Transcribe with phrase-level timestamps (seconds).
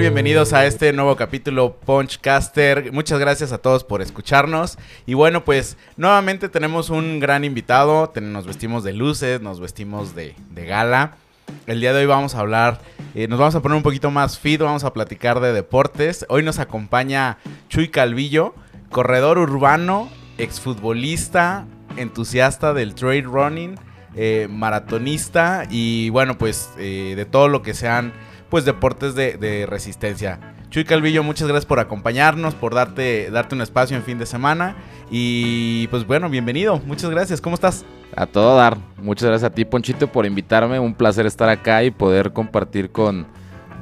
[0.00, 2.90] Bienvenidos a este nuevo capítulo Punchcaster.
[2.90, 4.78] Muchas gracias a todos por escucharnos.
[5.04, 8.10] Y bueno, pues nuevamente tenemos un gran invitado.
[8.18, 11.18] Nos vestimos de luces, nos vestimos de, de gala.
[11.66, 12.80] El día de hoy vamos a hablar,
[13.14, 16.24] eh, nos vamos a poner un poquito más fit, vamos a platicar de deportes.
[16.30, 17.36] Hoy nos acompaña
[17.68, 18.54] Chuy Calvillo,
[18.88, 20.08] corredor urbano,
[20.38, 21.66] exfutbolista,
[21.98, 23.78] entusiasta del trail running,
[24.14, 28.14] eh, maratonista y bueno, pues eh, de todo lo que sean
[28.50, 30.54] pues deportes de, de, resistencia.
[30.68, 34.76] Chuy Calvillo, muchas gracias por acompañarnos, por darte, darte un espacio en fin de semana.
[35.10, 37.84] Y pues bueno, bienvenido, muchas gracias, ¿cómo estás?
[38.16, 38.76] A todo dar.
[38.98, 40.78] Muchas gracias a ti, Ponchito, por invitarme.
[40.80, 43.26] Un placer estar acá y poder compartir con,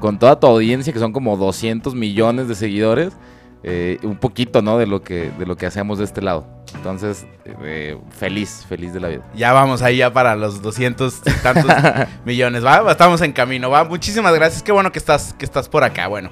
[0.01, 3.16] con toda tu audiencia, que son como 200 millones de seguidores,
[3.63, 4.79] eh, un poquito, ¿no?
[4.79, 6.58] De lo, que, de lo que hacemos de este lado.
[6.78, 7.27] Entonces,
[7.64, 9.23] eh, feliz, feliz de la vida.
[9.34, 11.70] Ya vamos ahí ya para los 200 y tantos
[12.24, 12.88] millones, ¿va?
[12.90, 13.82] Estamos en camino, ¿va?
[13.82, 14.62] Muchísimas gracias.
[14.62, 16.07] Qué bueno que estás, que estás por acá.
[16.07, 16.30] Bueno,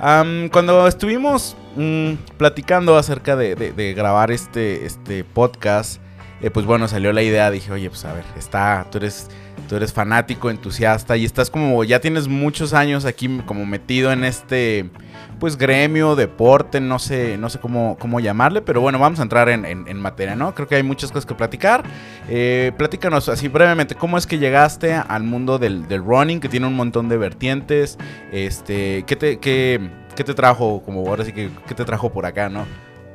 [0.00, 6.00] um, cuando estuvimos um, platicando acerca de, de, de, grabar este, este podcast,
[6.40, 7.50] eh, pues bueno, salió la idea.
[7.50, 9.28] Dije, oye, pues a ver, está, tú eres,
[9.70, 14.24] tú eres fanático, entusiasta y estás como, ya tienes muchos años aquí como metido en
[14.24, 14.90] este
[15.38, 19.48] pues gremio, deporte, no sé, no sé cómo, cómo llamarle, pero bueno, vamos a entrar
[19.48, 20.56] en, materia, ¿no?
[20.56, 21.84] Creo que hay muchas cosas que platicar.
[22.28, 26.66] Eh, platícanos así brevemente, ¿cómo es que llegaste al mundo del, del, running, que tiene
[26.66, 27.96] un montón de vertientes?
[28.32, 32.26] Este, ¿qué te, qué, qué te trajo, como ahora sí que, qué te trajo por
[32.26, 32.66] acá, no?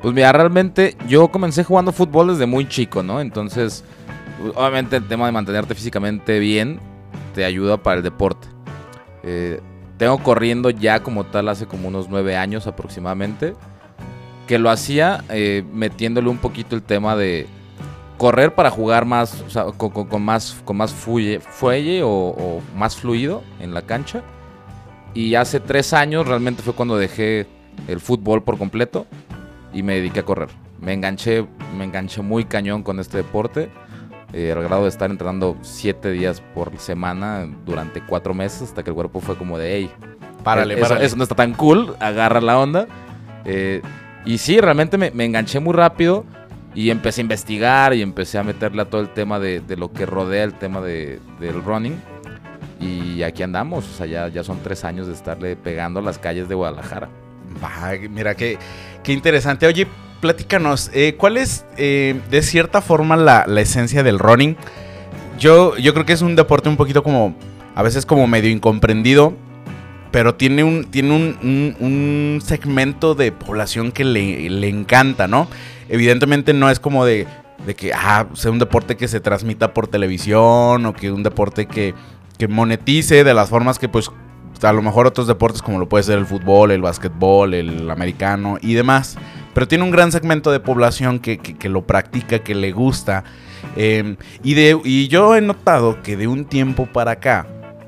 [0.01, 3.19] Pues mira, realmente yo comencé jugando fútbol desde muy chico, ¿no?
[3.19, 3.83] Entonces,
[4.55, 6.79] obviamente el tema de mantenerte físicamente bien
[7.33, 8.47] te ayuda para el deporte.
[9.23, 9.59] Eh,
[9.97, 13.53] tengo corriendo ya como tal hace como unos nueve años aproximadamente.
[14.47, 17.47] Que lo hacía eh, metiéndole un poquito el tema de
[18.17, 22.09] correr para jugar más, o sea, con, con, con, más, con más fuelle, fuelle o,
[22.09, 24.21] o, más fluido en la cancha.
[25.13, 27.47] Y hace tres años realmente fue cuando dejé
[27.87, 29.05] el fútbol por completo
[29.73, 30.49] y me dediqué a correr.
[30.79, 31.45] Me enganché,
[31.77, 33.69] me enganché muy cañón con este deporte.
[34.33, 38.89] Eh, al grado de estar entrenando siete días por semana durante cuatro meses hasta que
[38.89, 39.91] el cuerpo fue como de, hey,
[40.43, 41.05] párale, eso, párale.
[41.05, 42.87] eso no está tan cool, agarra la onda.
[43.45, 43.81] Eh,
[44.25, 46.25] y sí, realmente me, me, enganché muy rápido
[46.73, 49.93] y empecé a investigar y empecé a meterle a todo el tema de, de lo
[49.93, 52.01] que rodea el tema de, del running.
[52.79, 56.19] Y aquí andamos, o sea, ya, ya son tres años de estarle pegando a las
[56.19, 57.07] calles de Guadalajara.
[57.61, 58.57] Bah, mira, qué,
[59.03, 59.65] qué interesante.
[59.65, 59.87] Oye,
[60.25, 64.57] platícanos, eh, ¿cuál es eh, de cierta forma la, la, esencia del running?
[65.37, 67.35] Yo, yo creo que es un deporte un poquito como,
[67.75, 69.33] a veces como medio incomprendido,
[70.09, 75.47] pero tiene un, tiene un, un, segmento de población que le, le, encanta, ¿no?
[75.89, 77.27] Evidentemente no es como de,
[77.67, 81.67] de que, ah, sea un deporte que se transmita por televisión o que un deporte
[81.67, 81.93] que,
[82.39, 84.09] que monetice de las formas que pues
[84.61, 88.57] a lo mejor otros deportes como lo puede ser el fútbol, el básquetbol, el americano
[88.61, 89.17] y demás.
[89.53, 93.23] Pero tiene un gran segmento de población que, que, lo practica, que le gusta.
[93.77, 97.47] Eh, y, de, y yo he notado que de un tiempo para acá,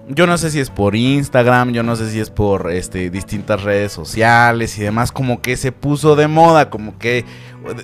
[0.09, 3.63] yo no sé si es por Instagram, yo no sé si es por este, distintas
[3.63, 7.25] redes sociales y demás, como que se puso de moda, como que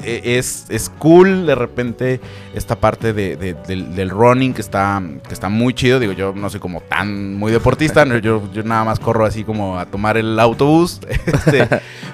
[0.04, 2.20] es, es cool de repente
[2.54, 6.00] esta parte de, de, del, del, running que está, que está muy chido.
[6.00, 9.80] Digo, yo no soy como tan muy deportista, yo, yo nada más corro así como
[9.80, 11.00] a tomar el autobús.
[11.34, 11.68] Este,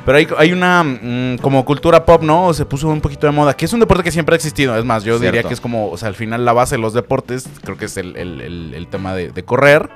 [0.06, 2.53] pero hay, hay una mmm, como cultura pop, ¿no?
[2.53, 4.78] Se puso un poquito de moda, que es un deporte que siempre ha existido.
[4.78, 5.26] Es más, yo Cierto.
[5.26, 7.86] diría que es como, o sea, al final la base de los deportes, creo que
[7.86, 9.90] es el, el, el, el tema de, de correr.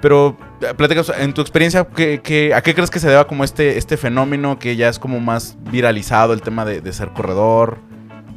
[0.00, 0.36] Pero
[0.76, 3.96] platicas, en tu experiencia, ¿qué, qué, a qué crees que se deba como este, este
[3.96, 7.78] fenómeno que ya es como más viralizado, el tema de, de, ser corredor?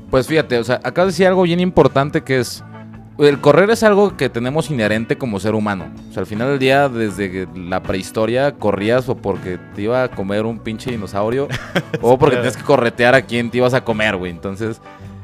[0.09, 2.63] Pues fíjate, o sea, acá decía algo bien importante que es,
[3.17, 5.85] el correr es algo que tenemos inherente como ser humano.
[6.09, 10.09] O sea, al final del día, desde la prehistoria, corrías o porque te iba a
[10.09, 11.47] comer un pinche dinosaurio
[12.01, 14.31] o porque tenías que corretear a quien te ibas a comer, güey.
[14.31, 14.81] Entonces,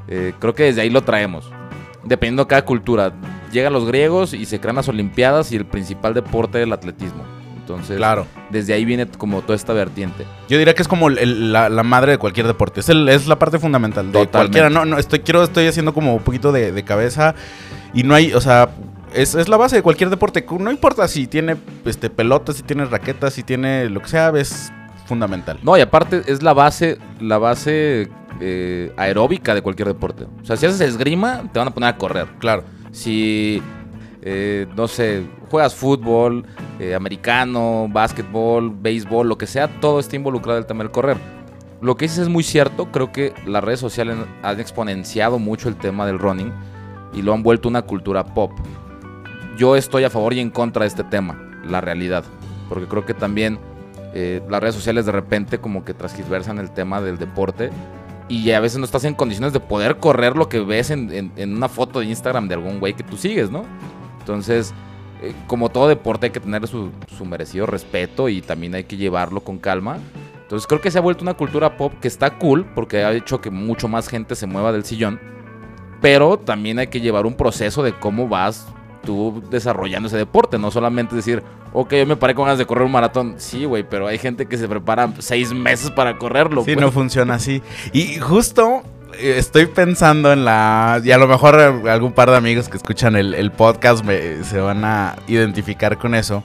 [0.07, 1.51] eh, creo que desde ahí lo traemos.
[2.03, 3.11] Dependiendo de cada cultura
[3.51, 7.23] llegan los griegos y se crean las Olimpiadas y el principal deporte del atletismo.
[7.69, 8.25] Entonces, claro.
[8.49, 10.25] desde ahí viene como toda esta vertiente.
[10.47, 12.79] Yo diría que es como el, la, la, madre de cualquier deporte.
[12.79, 14.59] Es, el, es la parte fundamental de Totalmente.
[14.59, 14.69] cualquiera.
[14.71, 17.35] No, no, estoy, quiero, estoy haciendo como un poquito de, de cabeza
[17.93, 18.69] y no hay, o sea,
[19.13, 20.43] es, es, la base de cualquier deporte.
[20.59, 24.71] No importa si tiene este, pelotas, si tiene raquetas, si tiene lo que sea, es
[25.05, 25.59] fundamental.
[25.61, 28.09] No, y aparte es la base, la base
[28.41, 30.25] eh, aeróbica de cualquier deporte.
[30.41, 32.27] O sea, si haces esgrima, te van a poner a correr.
[32.39, 33.61] Claro si,
[34.21, 36.45] eh, no sé, juegas fútbol,
[36.79, 41.17] eh, americano, básquetbol, béisbol, lo que sea, todo está involucrado el tema del correr.
[41.81, 45.75] Lo que dices es muy cierto, creo que las redes sociales han exponenciado mucho el
[45.75, 46.51] tema del running
[47.13, 48.51] y lo han vuelto una cultura pop.
[49.57, 52.23] Yo estoy a favor y en contra de este tema, la realidad,
[52.67, 53.59] porque creo que también
[54.13, 57.69] eh, las redes sociales de repente como que transversan el tema del deporte
[58.29, 61.67] y a veces no estás en condiciones de poder correr lo que ves en, una
[61.67, 63.65] foto de Instagram de algún güey que tú sigues, ¿no?
[64.19, 64.73] Entonces,
[65.21, 68.97] eh, como todo deporte hay que tener su, su, merecido respeto y también hay que
[68.97, 69.97] llevarlo con calma.
[70.43, 73.41] Entonces creo que se ha vuelto una cultura pop que está cool porque ha hecho
[73.41, 75.19] que mucho más gente se mueva del sillón.
[75.99, 78.67] Pero también hay que llevar un proceso de cómo vas
[79.03, 81.43] tú desarrollando ese deporte, no solamente decir,
[81.73, 83.35] ok, yo me paré con ganas de correr un maratón.
[83.37, 86.63] Sí, güey, pero hay gente que se prepara seis meses para correrlo.
[86.63, 87.61] Sí, no funciona así.
[87.93, 88.83] Y justo
[89.17, 91.01] eh, estoy pensando en la...
[91.03, 94.05] Y a lo mejor algún par de amigos que escuchan el, podcast
[94.43, 96.43] se van a identificar con eso.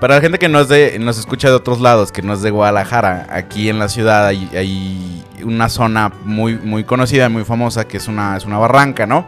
[0.00, 2.50] Para la gente que no de, nos escucha de otros lados, que no es de
[2.50, 8.08] Guadalajara, aquí en la ciudad hay, una zona muy, muy conocida, muy famosa, que es
[8.08, 9.26] una, es una barranca, ¿no?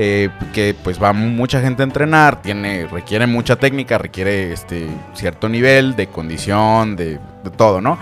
[0.00, 5.48] Eh, que pues va mucha gente a entrenar, tiene, requiere mucha técnica, requiere este, cierto
[5.48, 7.18] nivel de condición, de,
[7.56, 7.98] todo, ¿no?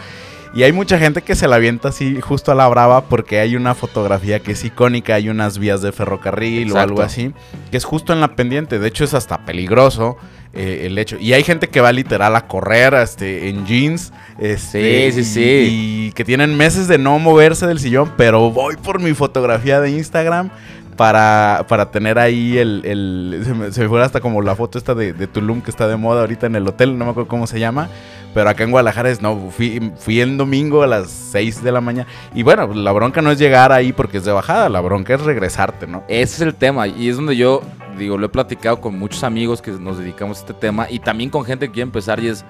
[0.54, 3.56] Y hay mucha gente que se la avienta así justo a la brava porque hay
[3.56, 7.32] una fotografía que es icónica, hay unas vías de ferrocarril o algo así,
[7.70, 10.19] que es justo en la pendiente, de hecho es hasta peligroso.
[10.52, 11.19] Eh, el hecho.
[11.19, 14.10] Y hay gente que va literal a correr este, en jeans.
[14.38, 15.69] Este, sí, sí, sí.
[15.70, 19.90] Y que tienen meses de no moverse del sillón, pero voy por mi fotografía de
[19.90, 20.50] Instagram
[20.96, 25.12] para, para tener ahí el, el se, me, fue hasta como la foto esta de,
[25.26, 27.88] Tulum que está de moda ahorita en el hotel, no me acuerdo cómo se llama,
[28.34, 31.81] pero acá en Guadalajara es, no, fui, fui el domingo a las 6 de la
[31.81, 35.14] mañana y bueno, la bronca no es llegar ahí porque es de bajada, la bronca
[35.14, 36.02] es regresarte, ¿no?
[36.08, 37.62] Ese es el tema y es donde yo,
[37.98, 41.31] digo, lo he platicado con muchos amigos que nos dedicamos a este tema y también
[41.31, 42.44] con gente que quiere empezar y es,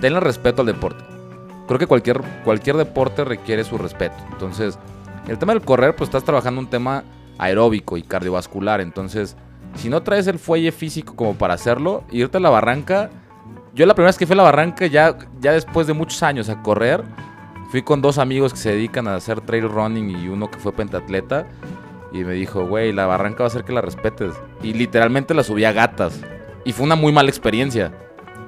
[0.00, 1.04] denle respeto al deporte.
[1.66, 4.16] Creo que cualquier, cualquier deporte requiere su respeto.
[4.32, 4.76] Entonces,
[5.28, 7.04] el tema del correr, pues estás trabajando un tema
[7.40, 8.80] aeróbico y cardiovascular.
[8.80, 9.36] Entonces,
[9.74, 13.10] si no traes el fuelle físico como para hacerlo, irte a la barranca.
[13.74, 16.48] Yo la primera vez que fui a la barranca, ya, ya después de muchos años
[16.48, 17.02] a correr,
[17.70, 20.72] fui con dos amigos que se dedican a hacer trail running y uno que fue
[20.72, 21.46] pentatleta.
[22.12, 24.34] Y me dijo, güey, la barranca va a hacer que la respetes.
[24.62, 26.20] Y literalmente la subí a gatas.
[26.64, 27.92] Y fue una muy mala experiencia.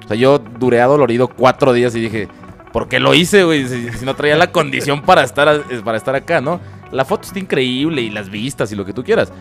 [0.05, 2.29] O sea, yo duré adolorido cuatro días y dije,
[2.73, 3.69] ¿por qué lo hice, güey?
[3.69, 6.61] Si, si, no traía la condición para estar, para estar acá, ¿no?
[6.93, 9.33] La foto está increíble y las vistas y lo que tú quieras.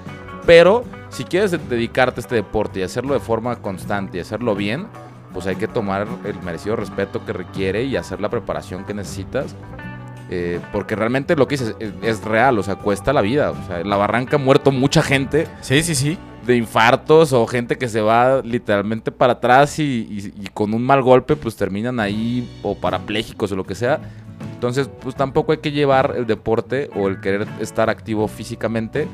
[0.45, 4.88] Pero si quieres dedicarte a este deporte y hacerlo de forma constante y hacerlo bien,
[5.33, 9.56] pues hay que tomar el merecido respeto que requiere y hacer la preparación que necesitas.
[10.33, 13.51] Eh, porque realmente lo que dices es, real, o sea, cuesta la vida.
[13.51, 15.47] O sea, en la barranca ha muerto mucha gente.
[15.59, 16.18] Sí, sí, sí.
[16.45, 21.01] De infartos o gente que se va literalmente para atrás y, y con un mal
[21.01, 24.00] golpe, pues terminan ahí o parapléjicos o lo que sea.
[24.61, 29.07] Entonces, pues tampoco hay que llevar el deporte o el querer estar activo físicamente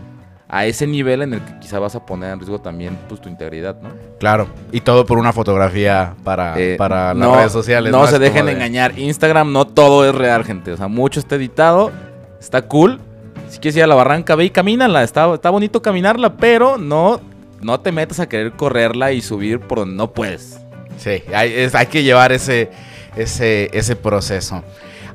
[0.49, 3.29] a ese nivel en el que quizá vas a poner en riesgo también pues, tu
[3.29, 3.87] integridad, ¿no?
[4.19, 7.93] Claro, y todo por una fotografía para, eh, para las redes sociales.
[7.93, 8.99] No, se dejen engañar.
[8.99, 10.73] Instagram no todo es real, gente.
[10.73, 11.93] O sea, mucho está editado,
[12.41, 12.99] está cool.
[13.47, 15.01] Si quieres ir a la barranca, ve y camínala.
[15.01, 17.21] Está, está bonito caminarla, pero no,
[17.61, 20.59] no te metas a querer correrla y subir por donde no puedes.
[20.97, 22.69] Sí, hay, hay que llevar ese,
[23.17, 24.63] ese, ese proceso.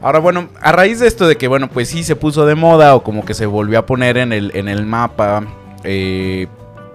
[0.00, 2.94] Ahora, bueno, a raíz de esto de que, bueno, pues sí se puso de moda
[2.96, 5.44] o como que se volvió a poner en el, en el mapa,
[5.84, 6.48] eh,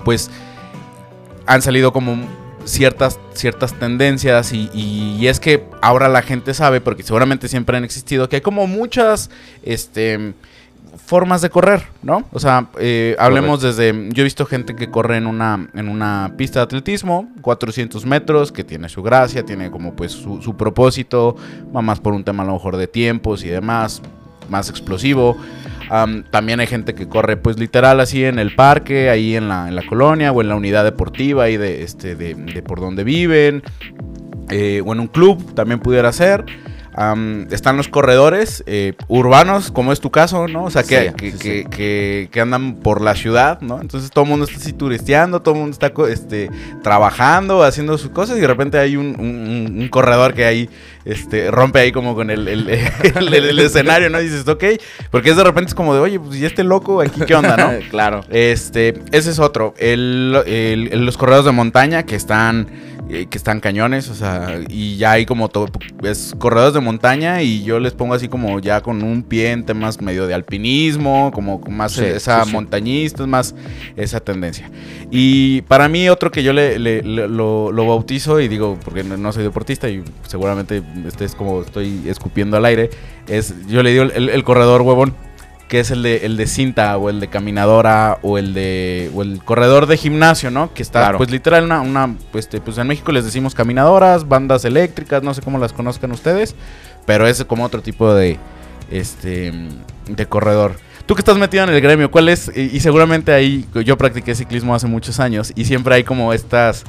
[0.04, 0.30] pues
[1.46, 2.18] han salido como
[2.66, 7.86] ciertas, ciertas tendencias y, y, es que ahora la gente sabe, porque seguramente siempre han
[7.86, 9.30] existido, que hay como muchas,
[9.64, 10.34] este
[10.98, 12.24] formas de correr, ¿no?
[12.32, 16.34] O sea, eh, hablemos desde, yo he visto gente que corre en una, en una
[16.38, 21.36] pista de atletismo, 400 metros, que tiene su gracia, tiene como pues su, propósito,
[21.76, 24.02] va más por un tema a lo mejor de tiempos y demás,
[24.50, 25.38] más explosivo.
[26.32, 29.76] también hay gente que corre pues literal así en el parque, ahí en la, en
[29.76, 33.64] la colonia o en la unidad deportiva ahí de, este, de, por donde viven,
[34.50, 36.46] eh, o en un club también pudiera ser
[37.52, 40.64] están los corredores eh, urbanos, como es tu caso, ¿no?
[40.64, 41.14] O sea, que,
[42.32, 43.82] que, andan por la ciudad, ¿no?
[43.82, 46.50] Entonces todo el mundo está así turisteando, todo el mundo está este,
[46.82, 50.70] trabajando, haciendo sus cosas y de repente hay un, corredor que ahí
[51.06, 54.20] este, rompe ahí como con el, el, escenario, ¿no?
[54.20, 54.64] Y dices, ok,
[55.12, 57.56] porque es de repente es como de, oye, pues y este loco aquí, ¿qué onda,
[57.58, 57.74] no?
[57.92, 58.26] claro.
[58.30, 59.76] Este, ese es otro.
[59.78, 62.68] los corredores de montaña que están
[63.10, 65.68] eh, que están cañones, o sea, y ya hay como todo,
[66.04, 69.66] es corredores de montaña y yo les pongo así como ya con un pie en
[69.66, 73.56] temas medio de alpinismo, como más esa montañista, es más
[73.96, 74.70] esa tendencia.
[75.10, 79.90] Y para mí otro que yo le, lo, bautizo y digo, porque no, soy deportista
[79.90, 82.90] y seguramente este es como estoy escupiendo al aire,
[83.28, 85.27] es, yo le digo el corredor huevón.
[85.68, 89.22] Que es el de, el de cinta o el de caminadora o el de o
[89.22, 90.74] el corredor de gimnasio, ¿no?
[90.74, 91.18] Que está, Claro.
[91.18, 95.34] pues literal, una, una pues, este, pues en México les decimos caminadoras, bandas eléctricas, no
[95.34, 96.56] sé cómo las conozcan ustedes,
[97.06, 98.38] pero es como otro tipo de,
[98.92, 99.52] este,
[100.08, 100.76] de corredor.
[101.06, 102.52] Tú que estás metido en el gremio, ¿cuál es?
[102.56, 106.84] Y, y seguramente ahí, yo practiqué ciclismo hace muchos años y siempre hay como estas,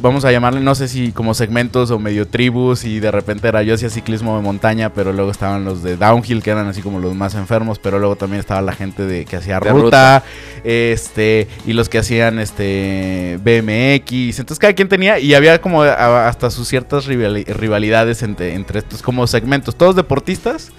[0.00, 3.62] vamos a llamarle, no sé si como segmentos o medio tribus y de repente era
[3.62, 6.98] yo hacía ciclismo de montaña, pero luego estaban los de downhill que eran así como
[6.98, 10.24] los más enfermos, pero luego también estaba la gente de que hacía ruta,
[10.64, 16.50] este y los que hacían este BMX, entonces cada quien tenía y había como hasta
[16.50, 20.70] sus ciertas rivali- rivalidades entre, entre estos como segmentos, todos deportistas.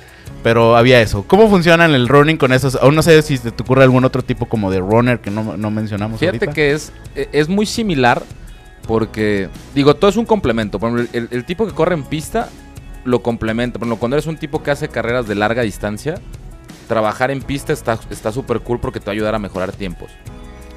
[0.41, 1.23] Pero había eso.
[1.25, 2.75] ¿Cómo funciona el running con esos?
[2.75, 5.71] Aún no sé si te ocurre algún otro tipo como de runner que no, no
[5.71, 6.53] mencionamos Fíjate ahorita.
[6.53, 8.23] que es, e- es muy similar
[8.87, 10.79] porque, digo, todo es un complemento.
[10.79, 12.49] Por ejemplo, el, tipo que corre en pista
[13.05, 13.79] lo complementa.
[13.79, 16.15] Por ejemplo, cuando eres un tipo que hace carreras de larga distancia,
[16.87, 20.11] trabajar en pista está súper cool porque te va a ayudar a mejorar tiempos.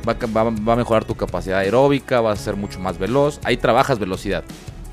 [0.08, 3.40] Va, a mejorar tu capacidad aeróbica, vas a ser mucho más veloz.
[3.42, 4.44] Ahí trabajas velocidad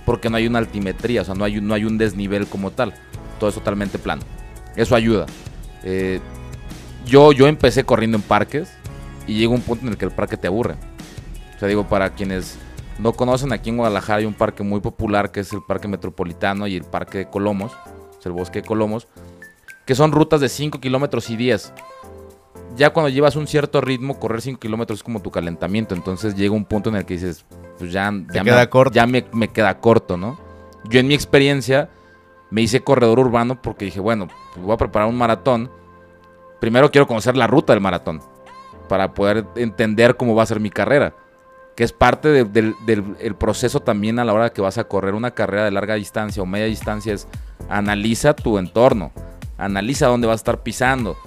[0.06, 2.94] porque no hay una altimetría, o sea, no hay, no hay un desnivel como tal.
[3.40, 4.24] Todo es totalmente plano.
[4.76, 5.28] Eso ayuda.
[5.84, 6.20] Eh,
[7.06, 8.70] yo, yo empecé corriendo en parques
[9.28, 10.76] y llega un punto en el que el parque te aburre.
[11.56, 12.58] O sea, digo, para quienes
[13.00, 16.68] no conocen, aquí en Guadalajara hay un parque muy popular que es el Parque Metropolitano
[16.68, 17.72] y el Parque de Colomos,
[18.20, 19.08] es el Bosque de Colomos,
[19.86, 21.74] que son rutas de 5 kilómetros y 10.
[22.76, 25.94] Ya cuando llevas un cierto ritmo, correr 5 kilómetros es como tu calentamiento.
[25.94, 27.46] Entonces llega un punto en el que dices,
[27.78, 28.94] pues ya, ya, queda me, corto.
[28.94, 30.40] ya me, me queda corto, ¿no?
[30.90, 31.90] Yo en mi experiencia
[32.50, 35.72] me hice corredor urbano porque dije, bueno, pues voy a preparar un maratón.
[36.60, 38.22] Primero quiero conocer la ruta del maratón
[38.88, 41.16] para poder entender cómo va a ser mi carrera.
[41.76, 44.84] Que es parte de- del, del- el proceso también a la hora que vas a
[44.84, 47.28] correr una carrera de larga distancia o media distancia es
[47.70, 49.12] analiza tu entorno,
[49.58, 51.18] analiza dónde vas a estar pisando,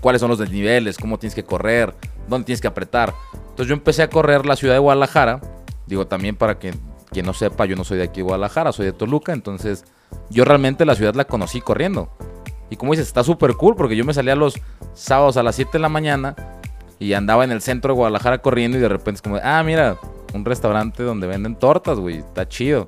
[0.00, 1.94] cuáles son los desniveles, cómo tienes que correr,
[2.28, 3.14] dónde tienes que apretar.
[3.34, 5.40] Entonces yo empecé a correr la ciudad de Guadalajara,
[5.86, 6.74] digo también para que
[7.10, 9.84] quien no sepa, yo no soy de aquí Guadalajara, soy de Toluca, entonces
[10.30, 12.10] yo realmente la ciudad la conocí corriendo.
[12.70, 14.54] Y como dices, está súper cool porque yo me salía los
[14.94, 16.34] sábados a las 7 de la mañana
[16.98, 19.96] y andaba en el centro de Guadalajara corriendo y de repente es como, ah, mira,
[20.32, 22.86] un restaurante donde venden tortas, güey, está chido.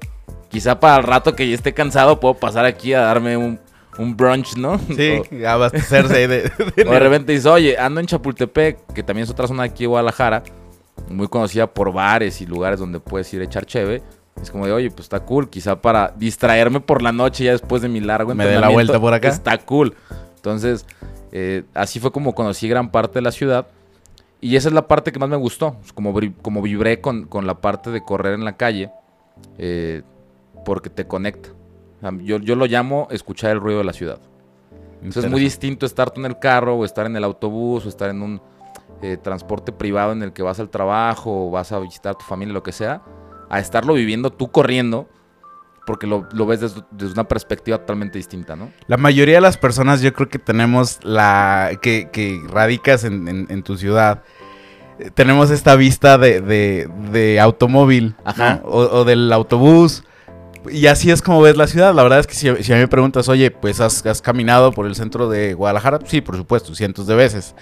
[0.48, 3.58] Quizá para el rato que ya esté cansado puedo pasar aquí a darme un,
[3.98, 4.78] un brunch, ¿no?
[4.96, 6.42] Sí, O- abastecerse de,
[6.76, 9.70] de- o de repente dices, oye, ando en Chapultepec, que también es otra zona de
[9.70, 10.42] aquí de Guadalajara,
[11.08, 14.02] muy conocida por bares y lugares donde puedes ir a echar cheve.
[14.40, 17.80] Es como de, oye, pues está cool, quizá para distraerme por la noche ya después
[17.80, 19.28] de mi largo Me dé la vuelta por acá.
[19.28, 19.94] Está cool.
[20.36, 20.84] Entonces,
[21.32, 23.66] eh, así fue como conocí gran parte de la ciudad.
[24.40, 27.60] Y esa es la parte que más me gustó, como, como vibré con, con la
[27.60, 28.90] parte de correr en la calle,
[29.58, 30.02] eh,
[30.64, 31.50] porque te conecta.
[32.22, 34.20] Yo, yo lo llamo escuchar el ruido de la ciudad.
[34.96, 37.88] Entonces es muy distinto estar tú en el carro o estar en el autobús o
[37.88, 38.40] estar en un
[39.02, 42.24] eh, transporte privado en el que vas al trabajo o vas a visitar a tu
[42.24, 43.02] familia, lo que sea,
[43.48, 45.08] a estarlo viviendo tú corriendo
[45.86, 48.70] porque lo, lo ves desde, desde una perspectiva totalmente distinta, ¿no?
[48.88, 51.70] La mayoría de las personas yo creo que tenemos la...
[51.80, 54.22] que, que radicas en, en- en tu ciudad.
[54.98, 58.14] eh, Tenemos esta vista de, de- de automóvil.
[58.24, 58.60] Ajá.
[58.64, 58.68] ¿no?
[58.68, 60.02] O, o del autobús.
[60.68, 61.94] Y así es como ves la ciudad.
[61.94, 64.72] La verdad es que si, si a mí me preguntas, oye, pues has, has caminado
[64.72, 66.00] por el centro de Guadalajara.
[66.06, 67.54] Sí, por supuesto, cientos de veces.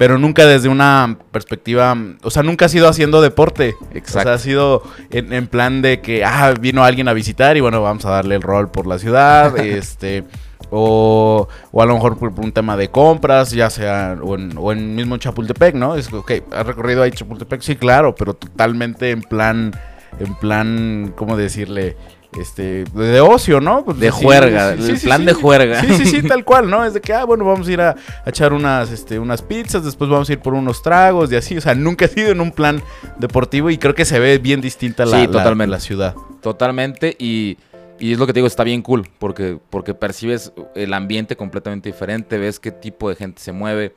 [0.00, 1.94] Pero nunca desde una perspectiva...
[2.22, 3.74] O sea, nunca has ido haciendo deporte.
[3.82, 7.60] O sea, ha sido en, en plan de que, ah, vino alguien a visitar y
[7.60, 10.24] bueno, vamos a darle el rol por la ciudad, este,
[10.70, 14.56] o, o a lo mejor por, por un tema de compras, ya sea, o en,
[14.56, 15.94] o en mismo Chapultepec, ¿no?
[15.96, 17.60] Es, ok, ¿has recorrido ahí Chapultepec?
[17.60, 19.70] Sí, claro, pero totalmente en plan,
[20.18, 21.98] en plan, ¿cómo decirle?
[22.38, 23.84] Este, de ocio, ¿no?
[23.84, 25.80] Pues, De sí, juerga, sí, el plan de juerga.
[25.80, 26.84] Sí, sí, sí, tal cual, ¿no?
[26.84, 27.90] Es de que, ah, bueno, vamos a ir a,
[28.24, 31.56] a echar unas, este, unas pizzas, después vamos a ir por unos tragos y así.
[31.56, 32.82] O sea, nunca he sido en un plan
[33.18, 35.70] deportivo y creo que se ve bien distinta la, Sí, la- totalmente.
[35.72, 36.14] la ciudad.
[36.40, 37.58] Totalmente y,
[37.98, 41.88] y es lo que te digo, está bien cool porque, porque percibes el ambiente completamente
[41.90, 43.94] diferente, ves qué tipo de gente se mueve.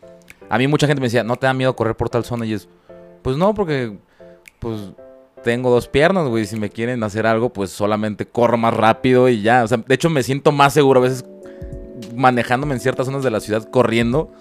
[0.49, 2.45] A mí mucha gente me decía, ¿no te da miedo correr por tal zona?
[2.47, 2.67] Y es,
[3.21, 3.93] pues no, porque
[4.59, 4.79] pues
[5.43, 9.41] tengo dos piernas, güey, si me quieren hacer algo, pues solamente corro más rápido y
[9.41, 9.63] ya.
[9.63, 11.25] O sea, de hecho me siento más seguro a veces
[12.15, 14.31] manejándome en ciertas zonas de la ciudad corriendo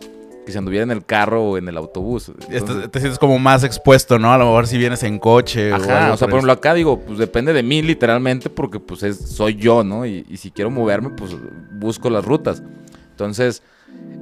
[0.44, 2.32] que si anduviera en el carro o en el autobús.
[2.48, 4.32] Entonces- te sientes como más expuesto, ¿no?
[4.32, 5.72] A lo mejor si vienes en coche.
[5.72, 8.80] o Ajá, algo o sea, por ejemplo, acá digo, pues depende de mí literalmente porque
[8.80, 10.04] pues es, soy yo, ¿no?
[10.04, 11.36] Y, y si quiero moverme, pues
[11.78, 12.62] busco las rutas.
[13.10, 13.62] Entonces,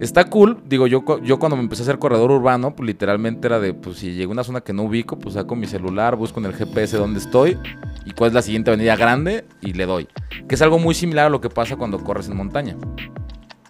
[0.01, 0.63] está cool.
[0.67, 3.99] Digo, yo, yo cuando me empecé a hacer corredor urbano, pues literalmente era de, pues
[3.99, 6.55] si llego a una zona que no ubico, pues saco mi celular, busco en el
[6.55, 7.59] GPS dónde estoy
[8.05, 10.09] y cuál es la siguiente avenida grande y le doy.
[10.49, 12.77] Que es algo muy similar a lo que pasa cuando corres en montaña.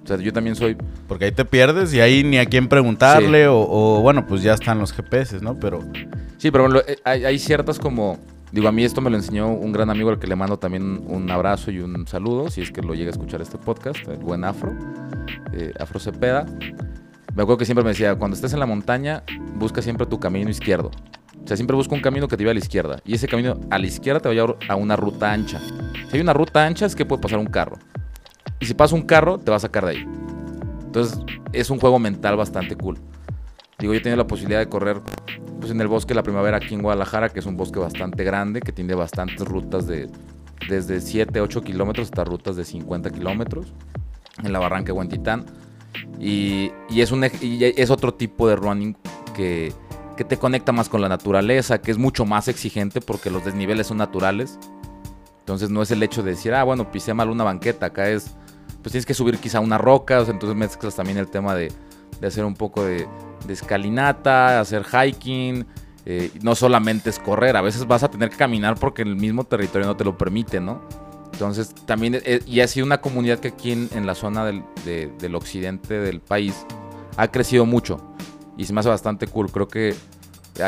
[0.02, 0.76] O sea, yo también soy...
[1.07, 4.54] Porque ahí te pierdes y ahí ni a quién preguntarle o, o, bueno, pues ya
[4.54, 5.59] están los GPS, ¿no?
[5.59, 5.80] Pero...
[6.38, 8.19] Sí, pero bueno, eh, hay, hay ciertas como...
[8.52, 11.04] Digo, a mí esto me lo enseñó un gran amigo al que le mando también
[11.07, 14.19] un abrazo y un saludo, si es que lo llega a escuchar este podcast, el
[14.19, 14.73] buen Afro,
[15.52, 16.47] eh, Afro Cepeda.
[17.35, 19.23] Me acuerdo que siempre me decía, cuando estés en la montaña,
[19.54, 20.90] busca siempre tu camino izquierdo.
[21.42, 23.00] O sea, siempre busca un camino que te lleve a la izquierda.
[23.04, 25.61] Y ese camino a la izquierda te va a llevar a una ruta ancha.
[26.09, 27.78] Si hay una ruta ancha es que puede pasar un carro.
[28.59, 30.04] Y si pasa un carro, te va a sacar de ahí.
[30.85, 31.21] Entonces,
[31.52, 32.99] es un juego mental bastante cool.
[33.81, 35.01] Digo, yo tenido la posibilidad de correr
[35.59, 38.61] pues, en el bosque la primavera aquí en Guadalajara, que es un bosque bastante grande,
[38.61, 40.09] que tiene bastantes rutas de
[40.69, 43.73] desde 7, 8 kilómetros hasta rutas de 50 kilómetros
[44.43, 45.47] en la barranca de Huentitán.
[46.19, 48.97] Y, y es, un, es otro tipo de running
[49.35, 49.73] que,
[50.17, 53.87] que te conecta más con la naturaleza, que es mucho más exigente porque los desniveles
[53.87, 54.59] son naturales.
[55.41, 58.37] Entonces no es el hecho de decir, ah, bueno, pisé mal una banqueta, acá es,
[58.83, 61.73] pues tienes que subir quizá una roca, o entonces mezclas también el tema de,
[62.21, 63.09] de hacer un poco de,
[63.47, 65.66] de escalinata, hacer hiking,
[66.06, 69.44] eh, no solamente es correr, a veces vas a tener que caminar porque el mismo
[69.44, 70.80] territorio no te lo permite, ¿no?
[71.32, 75.12] Entonces también, eh, y ha sido una comunidad que aquí en, la zona del, de,
[75.18, 76.66] del occidente del país
[77.16, 78.14] ha crecido mucho
[78.56, 79.94] y se me hace bastante cool, creo que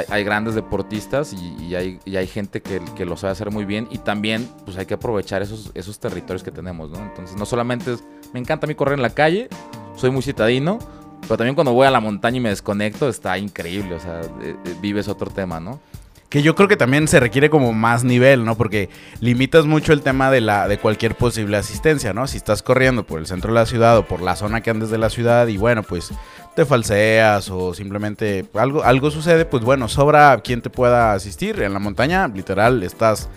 [0.09, 3.65] hay, grandes deportistas y, y, hay, y, hay, gente que, que, lo sabe hacer muy
[3.65, 6.99] bien y también pues hay que aprovechar esos, esos territorios que tenemos, ¿no?
[6.99, 9.49] Entonces no solamente es, me encanta a mí correr en la calle,
[9.97, 10.79] soy muy citadino,
[11.23, 14.57] pero también cuando voy a la montaña y me desconecto está increíble, o sea, eh,
[14.65, 15.81] eh, vives otro tema, ¿no?
[16.29, 18.57] Que yo creo que también se requiere como más nivel, ¿no?
[18.57, 18.89] Porque
[19.21, 22.27] limitas mucho el tema de, la, de cualquier posible asistencia, ¿no?
[22.27, 24.89] Si estás corriendo por el centro de la ciudad o por la zona que andes
[24.89, 26.11] de la ciudad y bueno, pues
[26.57, 31.61] te falseas o simplemente algo, algo sucede, pues bueno, sobra quien te pueda asistir.
[31.63, 33.29] En la montaña, literal, estás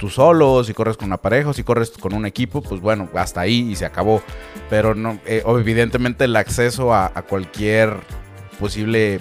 [0.00, 3.10] tú solo, si corres con una pareja o si corres con un equipo, pues bueno,
[3.14, 4.22] hasta ahí y se acabó.
[4.70, 7.98] Pero no, eh, evidentemente el acceso a, a cualquier
[8.58, 9.20] posible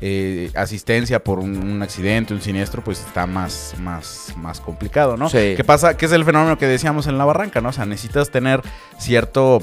[0.00, 5.28] eh, asistencia por un, un, accidente, un siniestro, pues está más, más, más complicado, ¿no?
[5.28, 5.54] Sí.
[5.56, 5.96] ¿Qué pasa?
[5.96, 7.68] ¿Qué es el fenómeno que decíamos en la barranca, ¿no?
[7.68, 8.60] O sea, necesitas tener
[8.98, 9.62] cierto,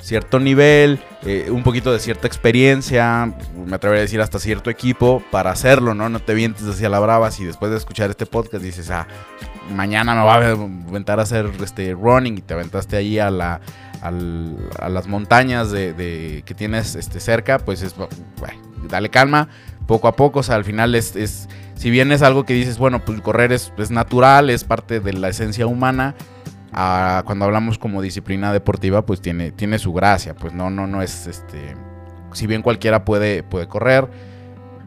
[0.00, 3.34] cierto nivel, eh, un poquito de cierta experiencia,
[3.66, 6.08] me atrevería a decir hasta cierto equipo para hacerlo, ¿no?
[6.08, 9.06] No te vientes hacia la brava si después de escuchar este podcast dices, ah,
[9.72, 13.60] mañana me va a aventar a hacer este running y te aventaste ahí a la
[14.04, 19.48] al, a las montañas de, de, que tienes este, cerca, pues es, bueno, dale calma,
[19.86, 22.76] poco a poco, o sea, al final es, es si bien es algo que dices,
[22.76, 26.14] bueno, pues correr es, es natural, es parte de la esencia humana,
[26.72, 31.00] a, cuando hablamos como disciplina deportiva, pues tiene, tiene su gracia, pues no, no, no
[31.00, 31.74] es, este,
[32.32, 34.08] si bien cualquiera puede, puede correr,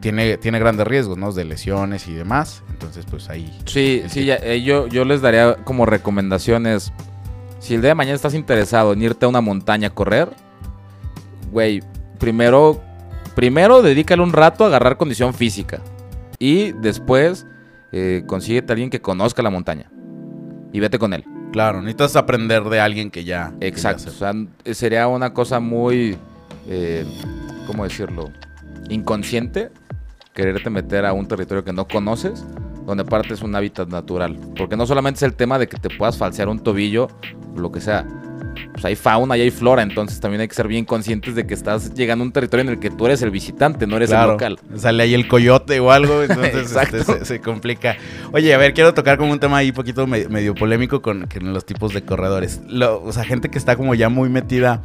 [0.00, 1.32] tiene, tiene grandes riesgos, ¿no?
[1.32, 3.52] De lesiones y demás, entonces pues ahí...
[3.66, 6.92] Sí, sí, ya, eh, yo, yo les daría como recomendaciones
[7.58, 10.28] si el día de mañana estás interesado en irte a una montaña a correr,
[11.50, 11.82] güey,
[12.18, 12.80] primero,
[13.34, 15.80] primero dedícale un rato a agarrar condición física.
[16.38, 17.46] Y después
[17.90, 19.90] eh, consíguete a alguien que conozca la montaña.
[20.72, 21.24] Y vete con él.
[21.52, 23.52] Claro, necesitas aprender de alguien que ya.
[23.60, 24.04] Exacto.
[24.04, 24.34] Que ya o
[24.64, 26.16] sea, sería una cosa muy.
[26.68, 27.04] Eh,
[27.66, 28.30] ¿Cómo decirlo?
[28.88, 29.70] Inconsciente.
[30.38, 32.44] Quererte meter a un territorio que no conoces
[32.86, 34.38] donde aparte es un hábitat natural.
[34.56, 37.08] Porque no solamente es el tema de que te puedas falsear un tobillo,
[37.56, 38.06] lo que sea.
[38.72, 41.54] Pues hay fauna y hay flora, entonces también hay que ser bien conscientes de que
[41.54, 44.26] estás llegando a un territorio en el que tú eres el visitante, no eres claro,
[44.26, 44.60] el local.
[44.76, 47.96] Sale ahí el coyote o algo, entonces este, se, se, complica.
[48.32, 51.26] Oye, a ver, quiero tocar como un tema ahí un poquito medio, medio polémico con,
[51.26, 52.62] con, los tipos de corredores.
[52.68, 54.82] Lo, o sea, gente que está como ya muy metida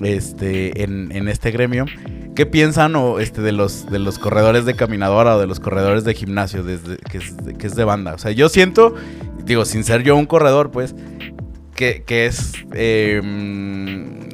[0.00, 1.86] este, en, en, este gremio.
[2.34, 6.04] ¿Qué piensan o, este, de, los, de los corredores de caminadora o de los corredores
[6.04, 6.74] de gimnasio que,
[7.18, 8.14] es, que es de banda?
[8.14, 8.94] O sea, yo siento,
[9.44, 10.94] digo, sin ser yo un corredor, pues,
[11.74, 12.52] que, que es.
[12.74, 13.20] Eh,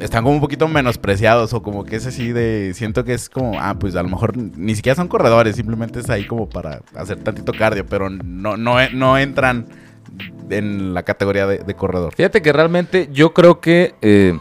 [0.00, 2.72] están como un poquito menospreciados o como que es así de.
[2.74, 3.60] Siento que es como.
[3.60, 7.22] Ah, pues a lo mejor ni siquiera son corredores, simplemente es ahí como para hacer
[7.22, 9.66] tantito cardio, pero no, no, no entran
[10.50, 12.14] en la categoría de, de corredor.
[12.14, 13.94] Fíjate que realmente yo creo que.
[14.02, 14.38] Eh,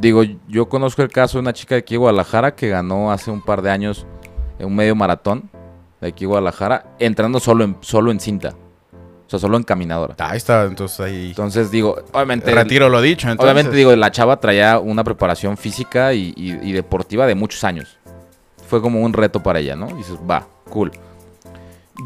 [0.00, 3.30] digo, yo conozco el caso de una chica de aquí de Guadalajara que ganó hace
[3.30, 4.06] un par de años
[4.64, 5.50] un medio maratón
[6.00, 8.54] de aquí de Guadalajara, entrando solo en, solo en cinta.
[9.26, 10.16] O sea, solo en caminadora.
[10.18, 11.28] Ahí está, entonces ahí.
[11.28, 12.52] Entonces digo, obviamente.
[12.52, 13.30] Retiro lo dicho.
[13.30, 13.44] Entonces.
[13.44, 17.96] Obviamente digo, la chava traía una preparación física y, y, y, deportiva de muchos años.
[18.66, 19.88] Fue como un reto para ella, ¿no?
[19.90, 20.90] Y dices, va, cool.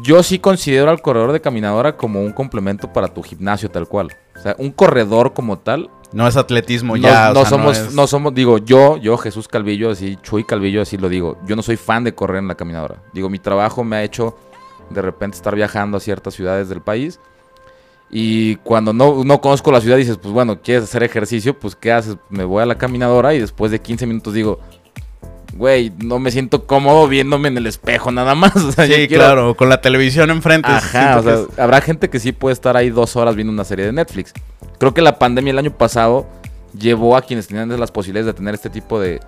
[0.03, 4.15] Yo sí considero al corredor de caminadora como un complemento para tu gimnasio tal cual.
[4.35, 5.89] O sea, un corredor como tal.
[6.15, 7.33] No es atletismo ya.
[7.33, 7.93] No, sea, somos, no, es...
[7.93, 11.37] no, somos, digo, yo, yo, Jesús Calvillo, así, Chuy Calvillo, así lo digo.
[11.45, 13.03] Yo no soy fan de correr en la caminadora.
[13.11, 14.33] Digo, mi trabajo me ha hecho
[14.89, 17.19] de repente estar viajando a ciertas ciudades del país.
[18.09, 21.91] Y cuando no, no conozco la ciudad, dices, pues bueno, quieres hacer ejercicio, pues ¿qué
[21.91, 22.15] haces?
[22.29, 24.61] Me voy a la caminadora y después de 15 minutos digo,
[25.55, 28.55] güey, no me siento cómodo viéndome en el espejo nada más.
[28.63, 30.69] O sea, yo Sí, quiero- claro, con la televisión enfrente.
[30.69, 33.63] Ajá, o sea, es- habrá gente que sí puede estar ahí dos horas viendo una
[33.63, 34.33] serie de Netflix.
[34.79, 36.27] Creo que la pandemia el año pasado
[36.77, 39.21] llevó a quienes tenían las posibilidades de tener este tipo de,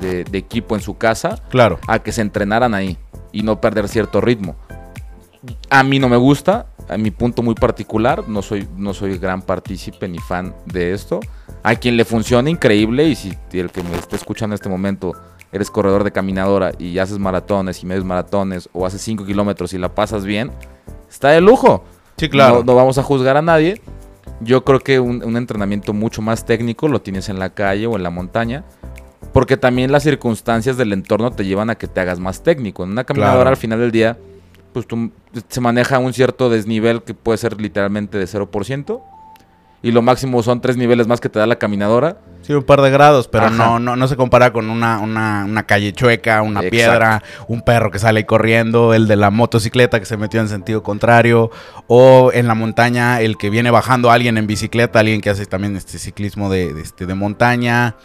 [0.00, 1.78] de- de equipo en su casa Claro.
[1.88, 2.98] a que se entrenaran ahí
[3.32, 4.56] y no perder cierto ritmo.
[5.70, 9.42] A mí no me gusta, a mi punto muy particular, no soy, no soy gran
[9.42, 11.18] partícipe ni fan de esto.
[11.64, 15.14] A quien le funciona increíble y si el que me esté escuchando en este momento
[15.52, 19.78] eres corredor de caminadora y haces maratones y medios maratones o haces 5 kilómetros y
[19.78, 20.50] la pasas bien,
[21.08, 21.84] está de lujo.
[22.16, 22.58] Sí, claro.
[22.58, 23.80] No, no vamos a juzgar a nadie.
[24.40, 27.96] Yo creo que un, un entrenamiento mucho más técnico lo tienes en la calle o
[27.96, 28.64] en la montaña.
[29.32, 32.84] Porque también las circunstancias del entorno te llevan a que te hagas más técnico.
[32.84, 33.50] En una caminadora Claro.
[33.50, 34.18] al final del día,
[34.72, 35.10] pues tú,
[35.48, 39.00] se maneja un cierto desnivel que puede ser literalmente de 0%.
[39.82, 42.18] Y lo máximo son tres niveles más que te da la caminadora.
[42.42, 43.56] Sí, un par de grados, pero Ajá.
[43.56, 46.70] no, no, no se compara con una, una, una calle chueca, una Exacto.
[46.70, 50.48] piedra, un perro que sale ahí corriendo, el de la motocicleta que se metió en
[50.48, 51.50] sentido contrario,
[51.86, 55.46] o en la montaña el que viene bajando a alguien en bicicleta, alguien que hace
[55.46, 57.96] también este ciclismo de, de, este, de montaña.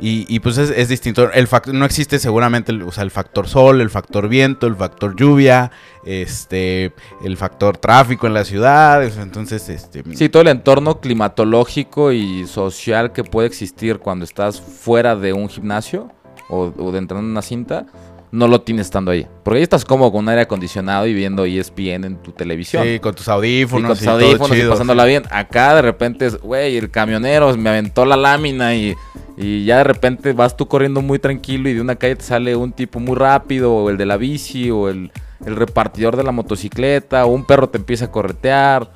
[0.00, 1.30] Y, y, pues es, es distinto.
[1.30, 4.74] El fact- no existe seguramente el, o sea, el factor sol, el factor viento, el
[4.74, 5.70] factor lluvia,
[6.04, 6.92] este,
[7.24, 9.02] el factor tráfico en la ciudad.
[9.04, 15.16] Entonces, este, Sí, todo el entorno climatológico y social que puede existir cuando estás fuera
[15.16, 16.08] de un gimnasio
[16.48, 17.86] o, o de entrar en una cinta,
[18.30, 19.26] no lo tienes estando ahí.
[19.42, 22.82] Porque ahí estás como con un aire acondicionado y viendo ESPN en tu televisión.
[22.84, 23.88] sí, con tus Y audífonos.
[23.88, 25.08] con tus audífonos y chido, pasándola sí.
[25.10, 25.22] bien.
[25.30, 28.94] Acá de repente es, güey, el camionero me aventó la lámina y,
[29.36, 32.56] y ya de repente vas tú corriendo muy tranquilo y de una calle te sale
[32.56, 35.12] un tipo muy rápido, o el de la bici, o el,
[35.44, 38.90] el repartidor de la motocicleta, o un perro te empieza a corretear.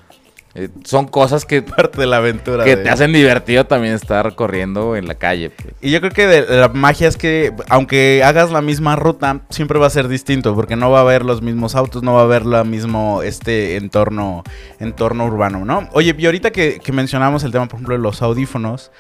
[0.59, 2.65] Eh, son cosas que, parte de la aventura.
[2.65, 5.51] que de- te hacen divertido también estar corriendo en la calle.
[5.51, 5.75] pues.
[5.83, 9.79] Y yo creo que de- la magia es que aunque hagas la misma ruta, siempre
[9.79, 12.25] va a ser distinto, porque no va a haber los mismos autos, no va a
[12.25, 14.45] haber lo mismo este entorno,
[14.81, 15.89] entorno urbano, ¿no?
[15.93, 18.91] Oye, y ahorita que, que mencionamos el tema, por ejemplo, de los audífonos,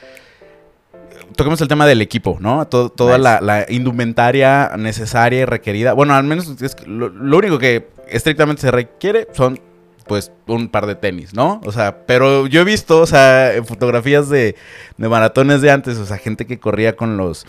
[1.37, 2.67] toquemos el tema del equipo, ¿no?
[2.67, 3.23] To- toda Nice.
[3.25, 5.93] la, la indumentaria necesaria y requerida.
[5.93, 9.59] Bueno, al menos es que lo, lo único que estrictamente se requiere son
[10.07, 11.61] pues un par de tenis, ¿no?
[11.65, 14.57] O sea, pero yo he visto, o sea, fotografías de,
[14.97, 17.47] de maratones de antes, o sea, gente que corría con los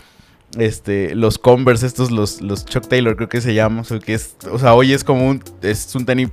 [0.56, 4.14] este los Converse estos los los Chuck Taylor creo que se llama, o sea, que
[4.14, 6.30] es o sea, hoy es como un es un tenis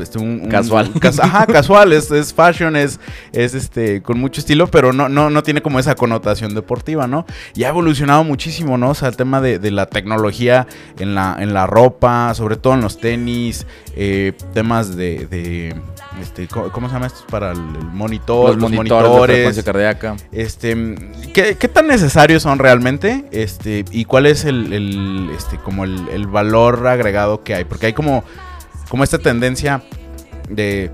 [0.00, 0.90] este, un- un- Casual.
[1.00, 3.00] cas- ajá, casual, es, es fashion, es,
[3.32, 7.26] es este, con mucho estilo, pero no, no, no tiene como esa connotación deportiva, ¿no?
[7.54, 8.90] Y ha evolucionado muchísimo, ¿no?
[8.90, 10.66] O sea, el tema de, de la tecnología
[10.98, 13.66] en la, en la ropa, sobre todo en los tenis,
[13.96, 15.74] eh, temas de, de,
[16.20, 17.20] este, ¿cómo, se llama esto?
[17.30, 20.16] Para el, monitor, Los, monitores, de frecuencia cardíaca.
[20.30, 20.94] este,
[21.34, 23.24] ¿qué, qué tan necesarios son realmente?
[23.32, 27.86] Este, y cuál es el, el, este, como el, el valor agregado que hay, porque
[27.86, 28.24] hay como,
[28.92, 29.80] como esta tendencia
[30.50, 30.90] de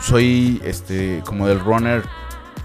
[0.00, 2.02] soy, este, como del runner,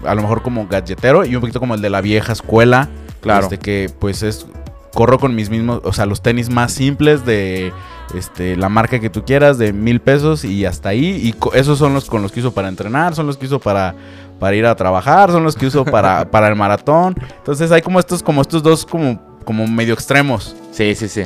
[0.02, 2.88] a lo mejor como gadgetero y un poquito como el de la vieja escuela,
[3.20, 3.42] Claro.
[3.42, 4.46] este, que pues es
[4.94, 7.70] corro con mis mismos, o sea, los tenis más simples de
[8.14, 11.04] este, la marca que tú quieras, de mil pesos y hasta ahí.
[11.04, 13.94] Y esos son los con los que uso para entrenar, son los que uso para,
[14.40, 17.14] para ir a trabajar, son los que uso para, para el maratón.
[17.36, 20.56] Entonces hay como estos, como estos dos como, como medio extremos.
[20.70, 21.24] Sí, sí, sí.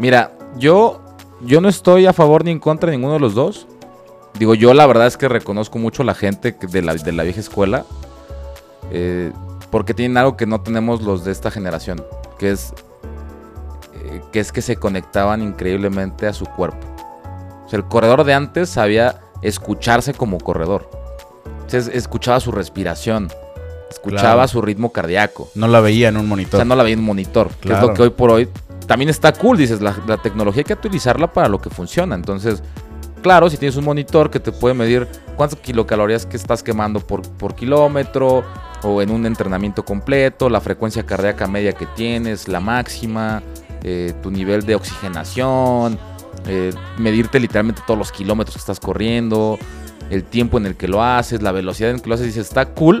[0.00, 1.00] Mira, yo,
[1.44, 3.66] yo no estoy a favor ni en contra de ninguno de los dos.
[4.38, 7.40] Digo, yo la verdad es que reconozco mucho la gente de la, de la vieja
[7.40, 7.84] escuela.
[8.90, 9.32] eh,
[9.70, 12.04] porque tienen algo que no tenemos los de esta generación.
[12.38, 12.74] Que es,
[13.94, 16.86] eh, que es que se conectaban increíblemente a su cuerpo.
[17.64, 20.90] O sea, el corredor de antes sabía escucharse como corredor.
[21.66, 23.28] O sea, escuchaba su respiración.
[23.90, 24.48] Escuchaba Claro.
[24.48, 25.48] su ritmo cardíaco.
[25.54, 26.58] No la veía en un O monitor.
[26.58, 27.48] sea, no la veía en un monitor.
[27.48, 27.86] Que es Claro.
[27.88, 28.48] lo que hoy por hoy
[28.92, 29.56] también está cool.
[29.56, 32.14] Dices, la, tecnología hay que utilizarla para lo que funciona.
[32.14, 32.62] Entonces,
[33.22, 37.22] claro, si tienes un monitor que te puede medir cuántas kilocalorías que estás quemando por,
[37.22, 38.44] por kilómetro
[38.82, 43.42] o en un entrenamiento completo, la frecuencia cardíaca media que tienes, la máxima,
[43.82, 45.98] eh, tu nivel de oxigenación,
[46.46, 49.58] eh, medirte literalmente todos los kilómetros que estás corriendo,
[50.10, 52.66] el tiempo en el que lo haces, la velocidad en que lo haces, dices, está
[52.66, 53.00] cool.